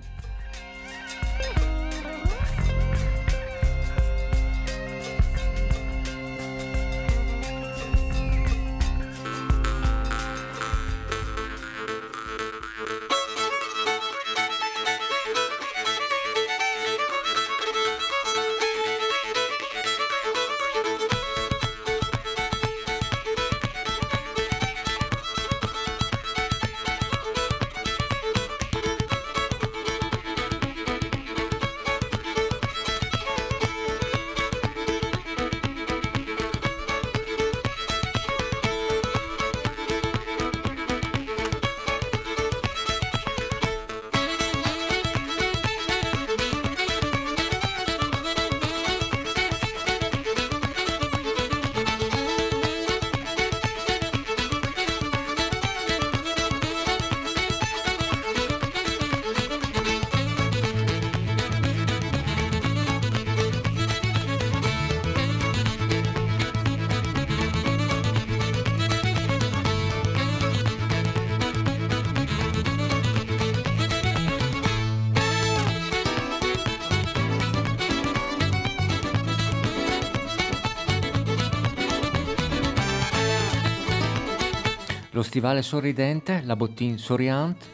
Lo 85.20 85.26
stivale 85.26 85.60
sorridente, 85.60 86.40
la 86.46 86.56
bottine 86.56 86.96
souriante. 86.96 87.66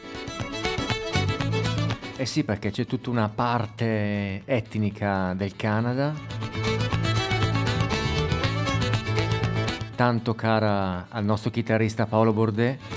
Eh 2.17 2.27
sì, 2.27 2.43
perché 2.43 2.73
c'è 2.73 2.87
tutta 2.87 3.09
una 3.09 3.29
parte 3.29 4.43
etnica 4.45 5.33
del 5.33 5.55
Canada, 5.55 6.13
tanto 9.95 10.35
cara 10.35 11.07
al 11.09 11.25
nostro 11.25 11.51
chitarrista 11.51 12.07
Paolo 12.07 12.33
Bordet. 12.33 12.96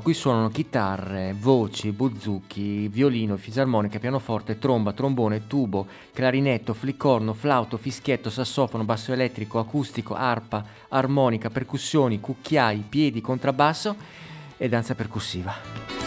Qui 0.00 0.14
suonano 0.14 0.48
chitarre, 0.48 1.34
voci, 1.38 1.90
buzuki, 1.92 2.88
violino, 2.88 3.36
fisarmonica, 3.36 3.98
pianoforte, 3.98 4.58
tromba, 4.58 4.92
trombone, 4.92 5.46
tubo, 5.46 5.86
clarinetto, 6.12 6.74
flicorno, 6.74 7.34
flauto, 7.34 7.76
fischietto, 7.76 8.30
sassofono, 8.30 8.84
basso 8.84 9.12
elettrico, 9.12 9.58
acustico, 9.58 10.14
arpa, 10.14 10.64
armonica, 10.88 11.50
percussioni, 11.50 12.20
cucchiai, 12.20 12.84
piedi, 12.88 13.20
contrabbasso 13.20 13.96
e 14.56 14.68
danza 14.68 14.94
percussiva. 14.94 15.99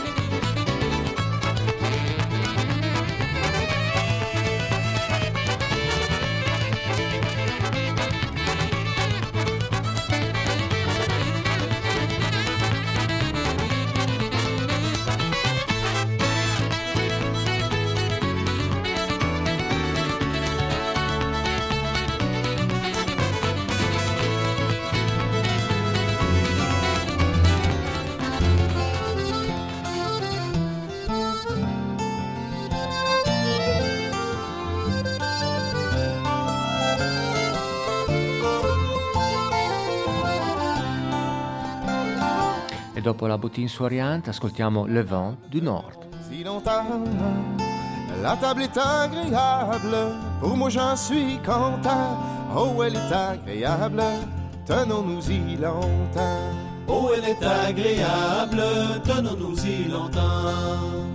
Dopo 43.24 43.28
la 43.28 43.38
bottine 43.38 43.68
souriante 43.68 44.30
ascoltiamo 44.30 44.86
Le 44.86 45.04
Vent 45.04 45.38
du 45.48 45.62
Nord. 45.62 45.92
si 46.28 46.44
longtemps. 46.44 47.04
La 48.22 48.36
table 48.36 48.64
est 48.64 48.78
agréable, 48.78 49.96
pour 50.40 50.56
moi 50.56 50.70
j'en 50.70 50.96
suis 50.96 51.40
content. 51.40 52.18
Oh, 52.56 52.84
elle 52.84 52.96
est 52.96 53.14
agréable, 53.14 54.04
tenons-nous-y 54.66 55.58
longtemps. 55.58 56.52
Oh, 56.88 57.12
elle 57.16 57.30
est 57.30 57.44
agréable, 57.44 58.64
tenons-nous-y 59.04 59.90
longtemps. 59.90 61.10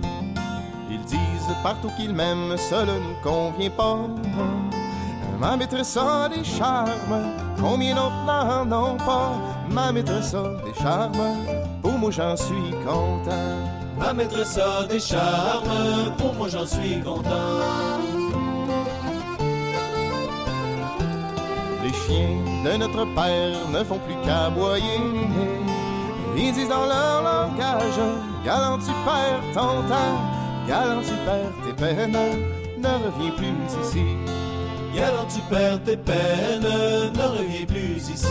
Ils 0.89 1.03
disent 1.05 1.55
partout 1.63 1.89
qu'ils 1.95 2.13
m'aiment, 2.13 2.57
cela 2.57 2.85
ne 2.85 2.99
nous 2.99 3.17
convient 3.23 3.71
pas. 3.71 3.99
Ma 5.39 5.55
maîtresse 5.55 5.95
a 5.95 6.27
des 6.27 6.43
charmes, 6.43 7.33
combien 7.59 7.95
d'autres 7.95 8.25
n'en 8.25 8.93
ont 8.93 8.97
pas? 8.97 9.31
Ma 9.69 9.91
maîtresse 9.91 10.33
a 10.33 10.61
des 10.65 10.73
charmes, 10.81 11.13
pour 11.89 11.97
moi 11.97 12.11
j'en 12.11 12.37
suis 12.37 12.71
content. 12.85 13.57
Ma 13.97 14.13
maîtresse 14.13 14.57
a 14.57 14.85
des 14.85 14.99
charmes, 14.99 16.13
pour 16.17 16.33
moi 16.35 16.47
j'en 16.47 16.65
suis 16.65 17.01
content. 17.01 17.57
Les 21.83 21.93
chiens 22.01 22.37
de 22.63 22.77
notre 22.77 23.05
père 23.15 23.57
ne 23.73 23.83
font 23.83 23.99
plus 24.05 24.15
qu'aboyer. 24.23 25.01
Ils 26.37 26.53
disent 26.53 26.69
dans 26.69 26.85
leur 26.85 27.23
langage, 27.23 27.99
galant 28.45 28.77
tu 28.77 28.93
perds 29.05 29.43
ton 29.53 29.81
temps, 29.91 30.17
galant 30.67 31.01
tu 31.01 31.15
perds 31.25 31.55
tes 31.65 31.73
peines, 31.73 32.17
ne 32.77 32.87
reviens 32.87 33.31
plus 33.31 33.83
ici. 33.83 34.05
Galant 34.95 35.27
tu 35.33 35.41
perds 35.49 35.83
tes 35.83 35.97
peines, 35.97 36.61
ne 36.61 37.23
reviens 37.23 37.65
plus 37.65 38.09
ici. 38.09 38.27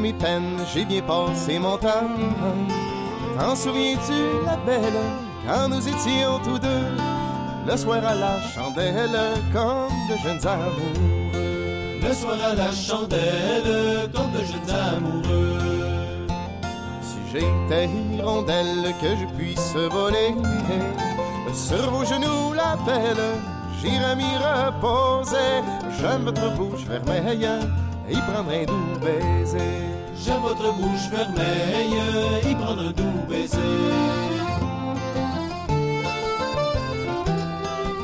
Mes 0.00 0.12
peines, 0.12 0.58
j'ai 0.72 0.84
bien 0.84 1.02
passé 1.02 1.58
mon 1.58 1.76
temps. 1.76 2.08
T'en 3.38 3.54
souviens-tu, 3.54 4.44
la 4.44 4.56
belle, 4.56 5.00
quand 5.46 5.68
nous 5.68 5.86
étions 5.86 6.38
tous 6.42 6.58
deux, 6.58 6.86
le 7.66 7.76
soir 7.76 8.04
à 8.04 8.14
la 8.14 8.40
chandelle, 8.54 9.20
comme 9.52 9.92
de 10.10 10.16
jeunes 10.22 10.46
amoureux? 10.46 11.30
Le 12.02 12.14
soir 12.14 12.36
à 12.50 12.54
la 12.54 12.72
chandelle, 12.72 14.10
comme 14.14 14.32
de 14.32 14.38
jeunes 14.38 14.74
amoureux. 14.96 16.26
Si 17.02 17.18
j'étais 17.32 17.88
hirondelle, 18.12 18.94
que 19.00 19.08
je 19.08 19.26
puisse 19.36 19.74
voler 19.74 20.34
sur 21.52 21.90
vos 21.90 22.04
genoux, 22.04 22.52
la 22.54 22.76
belle, 22.86 23.38
j'irai 23.80 24.16
m'y 24.16 24.36
reposer. 24.36 25.62
J'aime 26.00 26.24
votre 26.24 26.50
bouche 26.56 26.84
vermeille, 26.88 27.48
y 28.10 28.20
prendre 28.20 28.50
un 28.50 28.64
doux 28.64 28.98
baiser. 29.00 29.58
J'aime 30.22 30.42
votre 30.42 30.74
bouche 30.74 31.08
vermeille, 31.10 32.00
y 32.50 32.54
prendre 32.54 32.82
un 32.82 32.90
doux 32.90 33.26
baiser. 33.28 33.58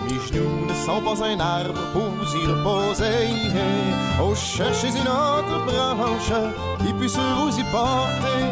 Mes 0.04 0.20
genoux 0.26 0.66
ne 0.68 0.74
sont 0.74 1.02
pas 1.02 1.24
un 1.24 1.40
arbre 1.40 1.80
pour 1.92 2.08
vous 2.16 2.36
y 2.36 2.46
reposer. 2.46 3.28
Oh, 4.22 4.34
cherchez 4.34 4.88
une 4.88 5.08
autre 5.08 5.64
branche 5.66 6.32
qui 6.78 6.92
puisse 6.94 7.18
vous 7.18 7.58
y 7.58 7.64
porter. 7.64 8.42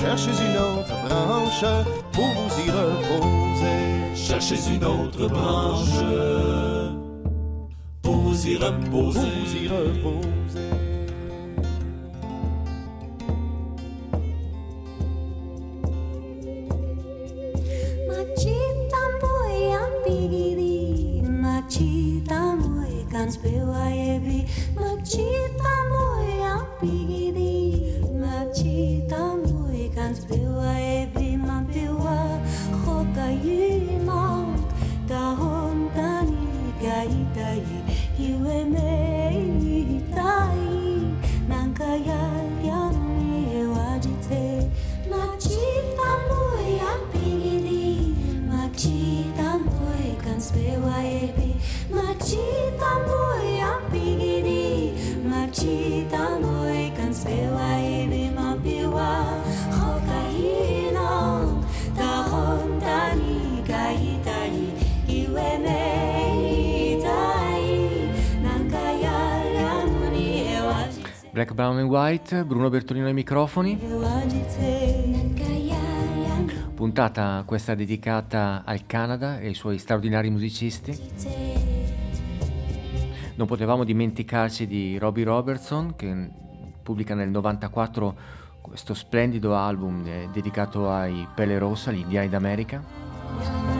Cherchez 0.00 0.36
une 0.46 0.58
autre 0.58 0.94
branche 1.08 1.64
pour 2.12 2.26
vous 2.26 2.52
y 2.60 2.70
reposer. 2.70 4.14
Cherchez 4.14 4.60
une 4.74 4.84
autre 4.84 5.28
branche 5.28 6.04
pour 8.02 8.16
vous 8.16 8.46
y 8.46 8.56
reposer. 8.56 8.90
Pour 8.90 9.02
vous 9.10 9.56
y 9.56 9.68
reposer. 9.68 10.73
Sans 23.24 23.38
BYAB 23.38 24.26
Magchitam 24.76 25.84
boy 25.88 26.44
apigidi 26.44 27.56
Magchitam 28.20 29.40
boy 29.48 29.88
Sans 29.94 30.20
BYAB 30.28 31.16
Mapiwa 31.40 32.20
Hokayima 32.84 34.22
Kahontani 35.08 36.52
Gaitai 36.82 37.64
Iwemei 38.20 39.88
Tai 40.12 40.68
Nankayatiami 41.48 43.32
Wajite 43.72 44.44
Magchitam 45.08 46.20
boy 46.28 46.72
apigidi 46.92 47.88
Magchitam 48.50 49.60
boy 49.64 50.12
Sans 50.24 50.46
BYAB 50.52 51.23
Black, 71.44 71.52
Brown 71.52 71.78
and 71.78 71.90
White, 71.90 72.44
Bruno 72.44 72.70
Bertolino 72.70 73.06
ai 73.06 73.12
microfoni. 73.12 73.78
Puntata 76.74 77.42
questa 77.44 77.74
dedicata 77.74 78.62
al 78.64 78.86
Canada 78.86 79.38
e 79.38 79.48
ai 79.48 79.54
suoi 79.54 79.78
straordinari 79.78 80.30
musicisti. 80.30 80.98
Non 83.34 83.46
potevamo 83.46 83.84
dimenticarci 83.84 84.66
di 84.66 84.96
Robbie 84.96 85.24
Robertson 85.24 85.94
che 85.96 86.30
pubblica 86.82 87.14
nel 87.14 87.28
94 87.28 88.16
questo 88.62 88.94
splendido 88.94 89.54
album 89.54 90.02
eh, 90.06 90.28
dedicato 90.32 90.90
ai 90.90 91.28
Pelle 91.34 91.58
Rossa, 91.58 91.92
gli 91.92 92.00
indiani 92.00 92.28
d'America. 92.30 93.73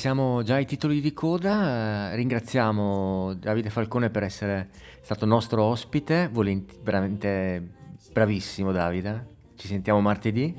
Siamo 0.00 0.42
già 0.42 0.54
ai 0.54 0.64
titoli 0.64 1.02
di 1.02 1.12
coda. 1.12 2.10
eh, 2.10 2.16
ringraziamo 2.16 3.34
Davide 3.34 3.68
Falcone 3.68 4.08
per 4.08 4.22
essere 4.22 4.70
stato 5.02 5.26
nostro 5.26 5.62
ospite. 5.62 6.30
Volenti- 6.32 6.78
veramente 6.82 7.62
bravissimo, 8.10 8.72
Davide. 8.72 9.26
Ci 9.56 9.66
sentiamo 9.66 10.00
martedì. 10.00 10.54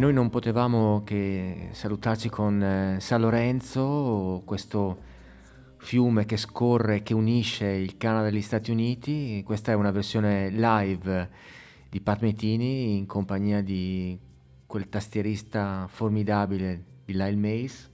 Noi 0.00 0.14
non 0.14 0.30
potevamo 0.30 1.02
che 1.04 1.68
salutarci 1.72 2.30
con 2.30 2.62
eh, 2.62 2.96
San 3.00 3.20
Lorenzo, 3.20 4.40
questo 4.46 4.98
fiume 5.76 6.24
che 6.24 6.38
scorre, 6.38 7.02
che 7.02 7.12
unisce 7.12 7.66
il 7.66 7.98
Canada 7.98 8.28
e 8.28 8.32
gli 8.32 8.40
Stati 8.40 8.70
Uniti. 8.70 9.42
Questa 9.44 9.72
è 9.72 9.74
una 9.74 9.90
versione 9.90 10.48
live 10.48 11.28
di 11.90 12.00
Pat 12.00 12.22
Metini 12.22 12.96
in 12.96 13.04
compagnia 13.04 13.60
di 13.60 14.18
quel 14.64 14.88
tastierista 14.88 15.86
formidabile 15.86 16.82
di 17.04 17.12
Lyle 17.12 17.36
Mace. 17.36 17.90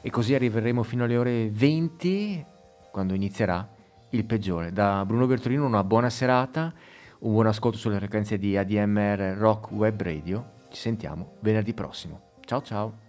E 0.00 0.10
così 0.10 0.34
arriveremo 0.34 0.82
fino 0.82 1.04
alle 1.04 1.18
ore 1.18 1.50
20 1.50 2.46
quando 2.90 3.12
inizierà 3.12 3.74
il 4.10 4.24
peggiore. 4.24 4.72
Da 4.72 5.04
Bruno 5.04 5.26
Bertolino 5.26 5.66
una 5.66 5.84
buona 5.84 6.08
serata, 6.08 6.72
un 7.20 7.32
buon 7.32 7.46
ascolto 7.46 7.78
sulle 7.78 7.96
frequenze 7.96 8.38
di 8.38 8.56
ADMR 8.56 9.36
Rock 9.36 9.70
Web 9.72 10.02
Radio. 10.02 10.52
Ci 10.68 10.80
sentiamo 10.80 11.36
venerdì 11.40 11.72
prossimo. 11.72 12.34
Ciao 12.44 12.62
ciao! 12.62 13.05